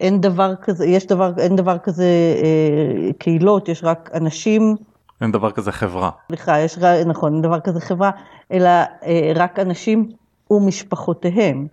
אין 0.01 0.21
דבר 0.21 0.55
כזה, 0.63 0.87
יש 0.87 1.07
דבר, 1.07 1.33
אין 1.39 1.57
דבר 1.57 1.79
כזה 1.79 2.07
קהילות, 3.19 3.69
יש 3.69 3.85
רק 3.85 4.11
אנשים. 4.15 4.77
אין 5.21 5.33
דבר 5.33 5.51
כזה 5.51 5.73
חברה. 5.73 6.11
סליחה, 6.29 6.59
יש, 6.59 6.79
נכון, 7.07 7.35
אין 7.35 7.43
דבר 7.43 7.61
כזה 7.61 7.81
חברה, 7.81 8.11
אלא 8.53 8.71
רק 9.35 9.59
אנשים 9.59 10.09
ומשפחותיהם. 10.51 11.67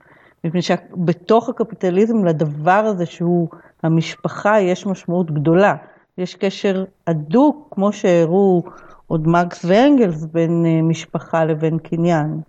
מפני 0.44 0.62
שבתוך 0.62 1.50
הקפיטליזם 1.50 2.26
לדבר 2.26 2.72
הזה 2.72 3.06
שהוא 3.06 3.48
המשפחה 3.84 4.60
יש 4.60 4.86
משמעות 4.86 5.32
גדולה. 5.32 5.76
יש 6.18 6.36
קשר 6.36 6.84
הדוק, 7.08 7.68
כמו 7.72 7.94
שהראו 7.94 8.64
עוד 9.08 9.28
מרקס 9.28 9.66
ואנגלס, 9.66 10.26
בין 10.26 10.66
אה, 10.66 10.82
משפחה 10.82 11.46
לבין 11.46 11.78
קניין. 11.78 12.40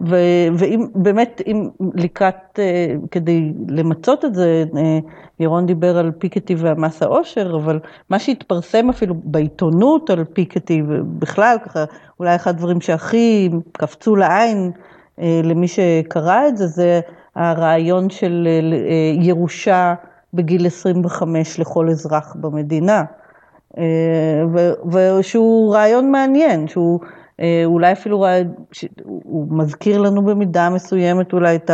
ואם 0.00 0.86
באמת, 0.94 1.42
אם 1.46 1.68
לקראת, 1.94 2.58
אה, 2.58 2.94
כדי 3.10 3.52
למצות 3.68 4.24
את 4.24 4.34
זה, 4.34 4.64
אה, 4.76 4.98
ירון 5.40 5.66
דיבר 5.66 5.98
על 5.98 6.12
פיקטי 6.18 6.54
והמס 6.54 7.02
העושר, 7.02 7.56
אבל 7.56 7.78
מה 8.10 8.18
שהתפרסם 8.18 8.90
אפילו 8.90 9.14
בעיתונות 9.24 10.10
על 10.10 10.24
פיקטי, 10.24 10.82
ובכלל 10.88 11.56
ככה, 11.64 11.84
אולי 12.20 12.36
אחד 12.36 12.50
הדברים 12.50 12.80
שהכי 12.80 13.50
קפצו 13.72 14.16
לעין, 14.16 14.70
למי 15.18 15.68
שקרא 15.68 16.48
את 16.48 16.56
זה, 16.56 16.66
זה 16.66 17.00
הרעיון 17.36 18.10
של 18.10 18.48
ירושה 19.20 19.94
בגיל 20.34 20.66
25 20.66 21.58
לכל 21.58 21.88
אזרח 21.88 22.36
במדינה. 22.40 23.04
ושהוא 24.92 25.74
רעיון 25.74 26.10
מעניין, 26.12 26.68
שהוא 26.68 27.00
אולי 27.64 27.92
אפילו 27.92 28.20
רעיון, 28.20 28.52
הוא 29.04 29.46
מזכיר 29.50 30.00
לנו 30.00 30.22
במידה 30.22 30.70
מסוימת 30.70 31.32
אולי 31.32 31.56
את 31.56 31.70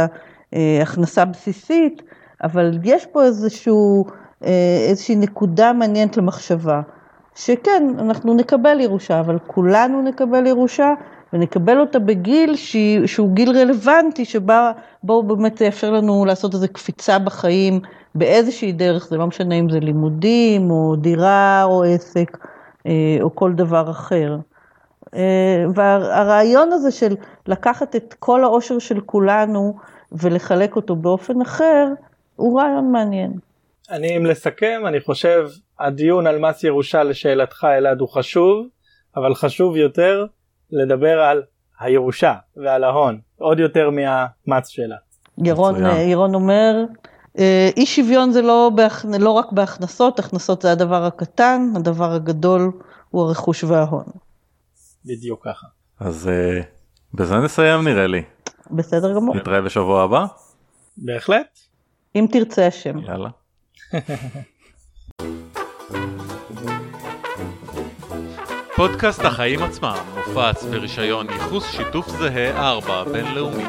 ההכנסה 0.52 1.22
הבסיסית, 1.22 2.02
אבל 2.44 2.78
יש 2.82 3.06
פה 3.06 3.22
איזשהו, 3.22 4.04
איזושהי 4.88 5.16
נקודה 5.16 5.72
מעניינת 5.72 6.16
למחשבה, 6.16 6.80
שכן, 7.34 7.86
אנחנו 7.98 8.34
נקבל 8.34 8.80
ירושה, 8.80 9.20
אבל 9.20 9.38
כולנו 9.46 10.02
נקבל 10.02 10.46
ירושה, 10.46 10.94
ונקבל 11.32 11.80
אותה 11.80 11.98
בגיל 11.98 12.56
שהוא 13.06 13.34
גיל 13.34 13.50
רלוונטי, 13.50 14.24
שבו 14.24 15.22
באמת 15.26 15.58
זה 15.58 15.64
יאפשר 15.64 15.90
לנו 15.90 16.24
לעשות 16.24 16.54
איזו 16.54 16.66
קפיצה 16.72 17.18
בחיים 17.18 17.80
באיזושהי 18.14 18.72
דרך, 18.72 19.06
זה 19.06 19.16
לא 19.16 19.26
משנה 19.26 19.54
אם 19.54 19.70
זה 19.70 19.80
לימודים, 19.80 20.70
או 20.70 20.96
דירה, 20.96 21.64
או 21.64 21.84
עסק, 21.84 22.38
אה, 22.86 23.18
או 23.22 23.34
כל 23.34 23.52
דבר 23.52 23.90
אחר. 23.90 24.36
אה, 25.14 25.64
והרעיון 25.74 26.72
הזה 26.72 26.90
של 26.90 27.14
לקחת 27.46 27.96
את 27.96 28.14
כל 28.18 28.44
העושר 28.44 28.78
של 28.78 29.00
כולנו 29.00 29.76
ולחלק 30.12 30.76
אותו 30.76 30.96
באופן 30.96 31.40
אחר, 31.40 31.86
הוא 32.36 32.60
רעיון 32.60 32.92
מעניין. 32.92 33.32
אני, 33.90 34.16
אם 34.16 34.26
לסכם, 34.26 34.82
אני 34.86 35.00
חושב, 35.00 35.48
הדיון 35.80 36.26
על 36.26 36.38
מס 36.38 36.64
ירושה 36.64 37.02
לשאלתך 37.02 37.66
אלעד 37.78 38.00
הוא 38.00 38.08
חשוב, 38.08 38.66
אבל 39.16 39.34
חשוב 39.34 39.76
יותר 39.76 40.26
לדבר 40.70 41.20
על 41.20 41.42
הירושה 41.80 42.34
ועל 42.56 42.84
ההון 42.84 43.20
עוד 43.38 43.58
יותר 43.58 43.90
מהמץ 43.90 44.68
שלה. 44.68 44.96
ירון, 45.38 45.74
ירון 45.86 46.34
אומר 46.34 46.84
אה, 47.38 47.70
אי 47.76 47.86
שוויון 47.86 48.32
זה 48.32 48.42
לא, 48.42 48.70
בהכ... 48.74 49.04
לא 49.18 49.30
רק 49.30 49.52
בהכנסות, 49.52 50.18
הכנסות 50.18 50.62
זה 50.62 50.72
הדבר 50.72 51.04
הקטן, 51.04 51.72
הדבר 51.76 52.12
הגדול 52.12 52.72
הוא 53.10 53.22
הרכוש 53.22 53.64
וההון. 53.64 54.04
בדיוק 55.04 55.44
ככה. 55.44 55.66
אז 56.00 56.30
uh, 56.30 56.64
בזה 57.14 57.36
נסיים 57.36 57.84
נראה 57.84 58.06
לי. 58.06 58.22
בסדר 58.70 59.14
גמור. 59.14 59.36
נתראה 59.36 59.60
בשבוע 59.60 60.02
הבא? 60.02 60.26
בהחלט. 60.96 61.58
אם 62.16 62.26
תרצה 62.32 62.66
השם. 62.66 62.98
יאללה. 62.98 63.28
פודקאסט 68.76 69.24
החיים 69.24 69.62
עצמם 69.62 69.96
מופץ 70.14 70.64
ברישיון 70.64 71.26
ייחוס 71.30 71.70
שיתוף 71.70 72.08
זהה 72.08 72.70
4 72.70 73.04
בינלאומי. 73.04 73.64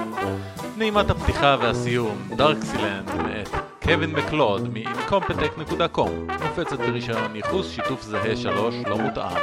נעימת 0.78 1.10
הפתיחה 1.10 1.56
והסיום, 1.62 2.18
דארקסילנד 2.36 3.12
מאת 3.16 3.50
קווין 3.84 4.12
מקלוד 4.12 4.74
מ-incompetech.com 4.74 6.10
מופצת 6.48 6.80
ברישיון 6.80 7.36
ייחוס 7.36 7.72
שיתוף 7.72 8.02
זהה 8.02 8.36
3 8.36 8.76
לא 8.88 8.98
מותאם. 8.98 9.38